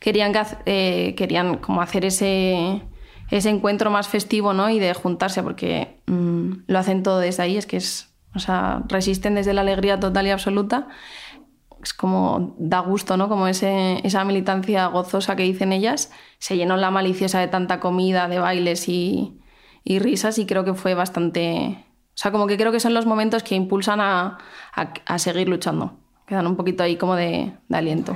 querían, 0.00 0.32
eh, 0.66 1.14
querían 1.16 1.58
como 1.58 1.82
hacer 1.82 2.04
ese, 2.04 2.82
ese 3.30 3.50
encuentro 3.50 3.90
más 3.90 4.08
festivo 4.08 4.52
¿no? 4.52 4.68
y 4.70 4.80
de 4.80 4.92
juntarse, 4.94 5.42
porque 5.44 6.00
mm, 6.06 6.64
lo 6.66 6.78
hacen 6.78 7.04
todo 7.04 7.20
desde 7.20 7.44
ahí, 7.44 7.56
es 7.56 7.66
que 7.66 7.76
es, 7.76 8.12
o 8.34 8.40
sea, 8.40 8.82
resisten 8.88 9.36
desde 9.36 9.54
la 9.54 9.60
alegría 9.60 10.00
total 10.00 10.26
y 10.26 10.30
absoluta. 10.30 10.88
Es 11.82 11.94
como 11.94 12.56
da 12.58 12.80
gusto, 12.80 13.16
¿no? 13.16 13.30
Como 13.30 13.46
ese, 13.46 14.00
esa 14.06 14.22
militancia 14.24 14.86
gozosa 14.88 15.34
que 15.34 15.44
dicen 15.44 15.72
ellas. 15.72 16.12
Se 16.38 16.56
llenó 16.56 16.76
la 16.76 16.90
maliciosa 16.90 17.40
de 17.40 17.48
tanta 17.48 17.80
comida, 17.80 18.28
de 18.28 18.38
bailes 18.38 18.86
y, 18.88 19.40
risas 19.86 20.38
y 20.38 20.44
creo 20.44 20.64
que 20.64 20.74
fue 20.74 20.92
bastante... 20.94 21.86
O 22.08 22.22
sea, 22.22 22.32
como 22.32 22.46
que 22.46 22.58
creo 22.58 22.70
que 22.70 22.80
son 22.80 22.92
los 22.92 23.06
momentos 23.06 23.42
que 23.42 23.54
impulsan 23.54 24.00
a, 24.00 24.38
a, 24.74 24.92
a 25.06 25.18
seguir 25.18 25.48
luchando. 25.48 25.98
Quedan 26.26 26.46
un 26.46 26.56
poquito 26.56 26.82
ahí 26.82 26.96
como 26.96 27.16
de, 27.16 27.54
de 27.68 27.76
aliento. 27.76 28.14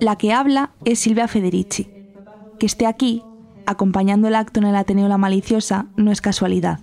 La 0.00 0.16
que 0.16 0.32
habla 0.32 0.70
es 0.84 0.98
Silvia 0.98 1.28
Federici. 1.28 1.88
Que 2.58 2.66
esté 2.66 2.86
aquí 2.86 3.22
acompañando 3.66 4.28
el 4.28 4.34
acto 4.34 4.60
en 4.60 4.66
el 4.66 4.76
Ateneo 4.76 5.08
La 5.08 5.18
Maliciosa 5.18 5.86
no 5.96 6.10
es 6.10 6.20
casualidad. 6.20 6.80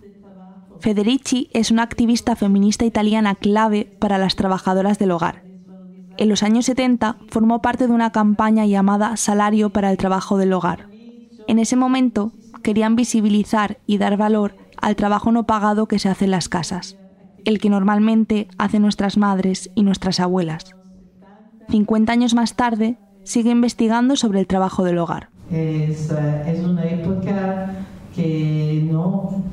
Federici 0.80 1.50
es 1.54 1.72
una 1.72 1.84
activista 1.84 2.36
feminista 2.36 2.86
italiana 2.86 3.36
clave 3.36 3.86
para 4.00 4.18
las 4.18 4.36
trabajadoras 4.36 4.98
del 4.98 5.12
hogar. 5.12 5.44
En 6.18 6.30
los 6.30 6.44
años 6.44 6.66
70 6.66 7.18
formó 7.30 7.62
parte 7.62 7.88
de 7.88 7.94
una 7.94 8.12
campaña 8.12 8.66
llamada 8.66 9.16
Salario 9.18 9.70
para 9.70 9.92
el 9.92 9.98
Trabajo 9.98 10.38
del 10.38 10.54
Hogar. 10.54 10.90
En 11.48 11.60
ese 11.60 11.76
momento 11.76 12.32
querían 12.62 12.96
visibilizar 12.96 13.78
y 13.86 13.98
dar 13.98 14.18
valor 14.18 14.56
al 14.82 14.96
trabajo 14.96 15.32
no 15.32 15.46
pagado 15.46 15.88
que 15.88 16.00
se 16.00 16.10
hace 16.10 16.26
en 16.26 16.32
las 16.32 16.50
casas, 16.50 16.98
el 17.46 17.60
que 17.60 17.70
normalmente 17.70 18.48
hacen 18.58 18.82
nuestras 18.82 19.18
madres 19.18 19.70
y 19.76 19.84
nuestras 19.84 20.20
abuelas. 20.20 20.76
50 21.70 22.12
años 22.12 22.34
más 22.34 22.56
tarde, 22.56 22.98
sigue 23.24 23.52
investigando 23.52 24.16
sobre 24.16 24.40
el 24.40 24.48
trabajo 24.48 24.84
del 24.84 24.98
hogar. 24.98 25.30
Es, 25.52 26.12
eh, 26.12 26.44
es 26.48 26.64
una 26.64 26.84
época 26.84 27.72
que 28.16 28.88
no 28.90 29.44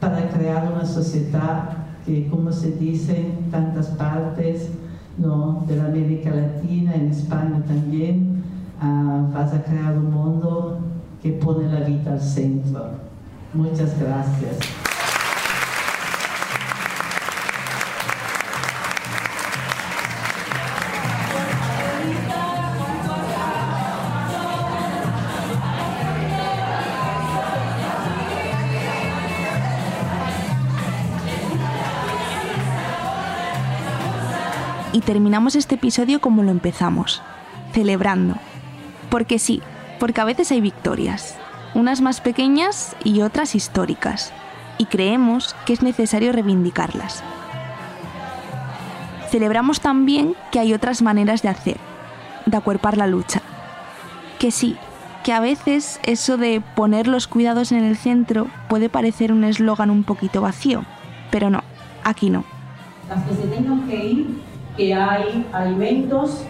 para 0.00 0.28
crear 0.28 0.72
una 0.72 0.84
sociedad 0.84 1.70
que, 2.06 2.26
como 2.28 2.52
se 2.52 2.72
dice 2.72 3.16
en 3.16 3.50
tantas 3.50 3.88
partes 3.88 4.70
¿no? 5.18 5.64
de 5.66 5.76
la 5.76 5.86
América 5.86 6.30
Latina, 6.30 6.94
en 6.94 7.08
España 7.08 7.62
también, 7.66 8.42
uh, 8.82 9.32
vas 9.32 9.52
a 9.52 9.62
crear 9.62 9.98
un 9.98 10.10
mundo 10.10 10.78
que 11.22 11.32
pone 11.32 11.70
la 11.70 11.80
vida 11.80 12.12
al 12.12 12.20
centro. 12.20 12.90
Muchas 13.54 13.98
gracias. 13.98 14.88
y 34.98 35.00
terminamos 35.00 35.54
este 35.54 35.76
episodio 35.76 36.20
como 36.20 36.42
lo 36.42 36.50
empezamos, 36.50 37.22
celebrando. 37.72 38.34
Porque 39.10 39.38
sí, 39.38 39.62
porque 40.00 40.20
a 40.20 40.24
veces 40.24 40.50
hay 40.50 40.60
victorias, 40.60 41.36
unas 41.74 42.00
más 42.00 42.20
pequeñas 42.20 42.96
y 43.04 43.22
otras 43.22 43.54
históricas, 43.54 44.32
y 44.78 44.86
creemos 44.86 45.54
que 45.66 45.72
es 45.72 45.82
necesario 45.82 46.32
reivindicarlas. 46.32 47.22
Celebramos 49.30 49.80
también 49.80 50.34
que 50.50 50.58
hay 50.58 50.72
otras 50.72 51.02
maneras 51.02 51.42
de 51.42 51.48
hacer, 51.48 51.76
de 52.46 52.56
acuerpar 52.56 52.96
la 52.96 53.06
lucha. 53.06 53.42
Que 54.38 54.50
sí, 54.50 54.76
que 55.22 55.32
a 55.32 55.40
veces 55.40 56.00
eso 56.04 56.38
de 56.38 56.62
poner 56.74 57.08
los 57.08 57.26
cuidados 57.26 57.72
en 57.72 57.84
el 57.84 57.96
centro 57.96 58.46
puede 58.68 58.88
parecer 58.88 59.32
un 59.32 59.44
eslogan 59.44 59.90
un 59.90 60.04
poquito 60.04 60.40
vacío, 60.40 60.84
pero 61.30 61.50
no, 61.50 61.62
aquí 62.04 62.30
no. 62.30 62.44
Las 63.08 63.24
que 63.24 63.34
se 63.34 63.48
tengan 63.48 63.86
que 63.86 63.96
ir 63.96 64.48
que 64.76 64.94
hay 64.94 65.46
alimentos 65.52 66.44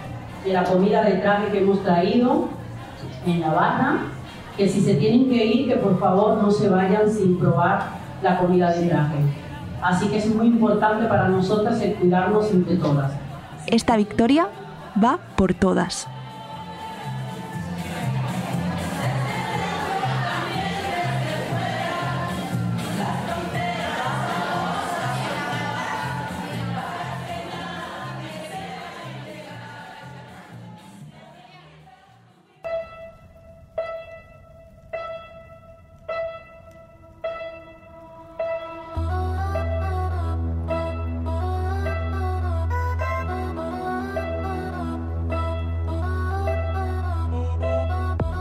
de 0.44 0.52
la 0.52 0.64
comida 0.64 1.02
de 1.02 1.14
traje 1.14 1.50
que 1.50 1.58
hemos 1.58 1.82
traído 1.82 2.48
en 3.26 3.40
la 3.40 3.52
barra, 3.52 3.98
que 4.58 4.68
si 4.68 4.80
se 4.80 4.94
tienen 4.94 5.28
que 5.30 5.46
ir, 5.46 5.68
que 5.68 5.76
por 5.76 5.98
favor 6.00 6.42
no 6.42 6.50
se 6.50 6.68
vayan 6.68 7.08
sin 7.08 7.38
probar 7.38 7.80
la 8.22 8.38
comida 8.38 8.72
de 8.72 8.88
traje. 8.88 9.18
Así 9.80 10.08
que 10.08 10.18
es 10.18 10.26
muy 10.34 10.48
importante 10.48 11.06
para 11.06 11.28
nosotras 11.28 11.80
el 11.80 11.94
cuidarnos 11.94 12.50
entre 12.50 12.76
todas. 12.76 13.12
Esta 13.68 13.96
victoria 13.96 14.48
va 15.02 15.20
por 15.36 15.54
todas. 15.54 16.08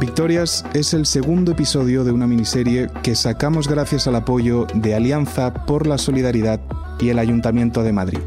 Victorias 0.07 0.63
es 0.73 0.93
el 0.93 1.05
segundo 1.05 1.51
episodio 1.51 2.05
de 2.05 2.13
una 2.13 2.27
miniserie 2.27 2.87
que 3.03 3.13
sacamos 3.13 3.67
gracias 3.67 4.07
al 4.07 4.15
apoyo 4.15 4.65
de 4.73 4.95
Alianza 4.95 5.53
por 5.65 5.85
la 5.85 5.97
Solidaridad 5.97 6.61
y 6.97 7.09
el 7.09 7.19
Ayuntamiento 7.19 7.83
de 7.83 7.91
Madrid. 7.91 8.19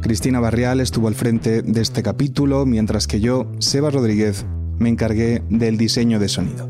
Cristina 0.00 0.40
Barrial 0.40 0.80
estuvo 0.80 1.06
al 1.06 1.14
frente 1.14 1.62
de 1.62 1.80
este 1.80 2.02
capítulo, 2.02 2.66
mientras 2.66 3.06
que 3.06 3.20
yo, 3.20 3.46
Seba 3.60 3.90
Rodríguez, 3.90 4.44
me 4.80 4.88
encargué 4.88 5.44
del 5.48 5.78
diseño 5.78 6.18
de 6.18 6.28
sonido. 6.28 6.68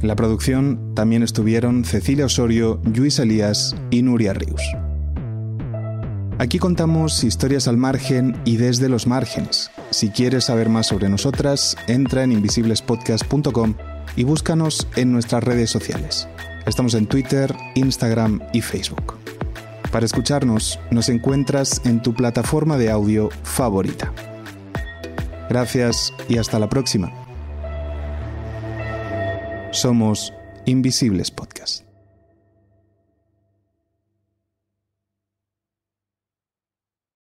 En 0.00 0.08
la 0.08 0.16
producción 0.16 0.94
también 0.94 1.22
estuvieron 1.22 1.84
Cecilia 1.84 2.24
Osorio, 2.24 2.80
Luis 2.96 3.18
Elías 3.18 3.76
y 3.90 4.00
Nuria 4.00 4.32
Rius. 4.32 4.62
Aquí 6.38 6.58
contamos 6.58 7.22
historias 7.22 7.68
al 7.68 7.76
margen 7.76 8.34
y 8.46 8.56
desde 8.56 8.88
los 8.88 9.06
márgenes. 9.06 9.70
Si 9.92 10.08
quieres 10.08 10.46
saber 10.46 10.70
más 10.70 10.86
sobre 10.86 11.10
nosotras, 11.10 11.76
entra 11.86 12.24
en 12.24 12.32
invisiblespodcast.com 12.32 13.74
y 14.16 14.24
búscanos 14.24 14.88
en 14.96 15.12
nuestras 15.12 15.44
redes 15.44 15.68
sociales. 15.68 16.26
Estamos 16.66 16.94
en 16.94 17.06
Twitter, 17.06 17.54
Instagram 17.74 18.40
y 18.54 18.62
Facebook. 18.62 19.18
Para 19.92 20.06
escucharnos, 20.06 20.80
nos 20.90 21.10
encuentras 21.10 21.82
en 21.84 22.00
tu 22.00 22.14
plataforma 22.14 22.78
de 22.78 22.90
audio 22.90 23.28
favorita. 23.42 24.10
Gracias 25.50 26.14
y 26.26 26.38
hasta 26.38 26.58
la 26.58 26.70
próxima. 26.70 27.12
Somos 29.72 30.32
Invisibles 30.64 31.30
Podcast. 31.30 31.91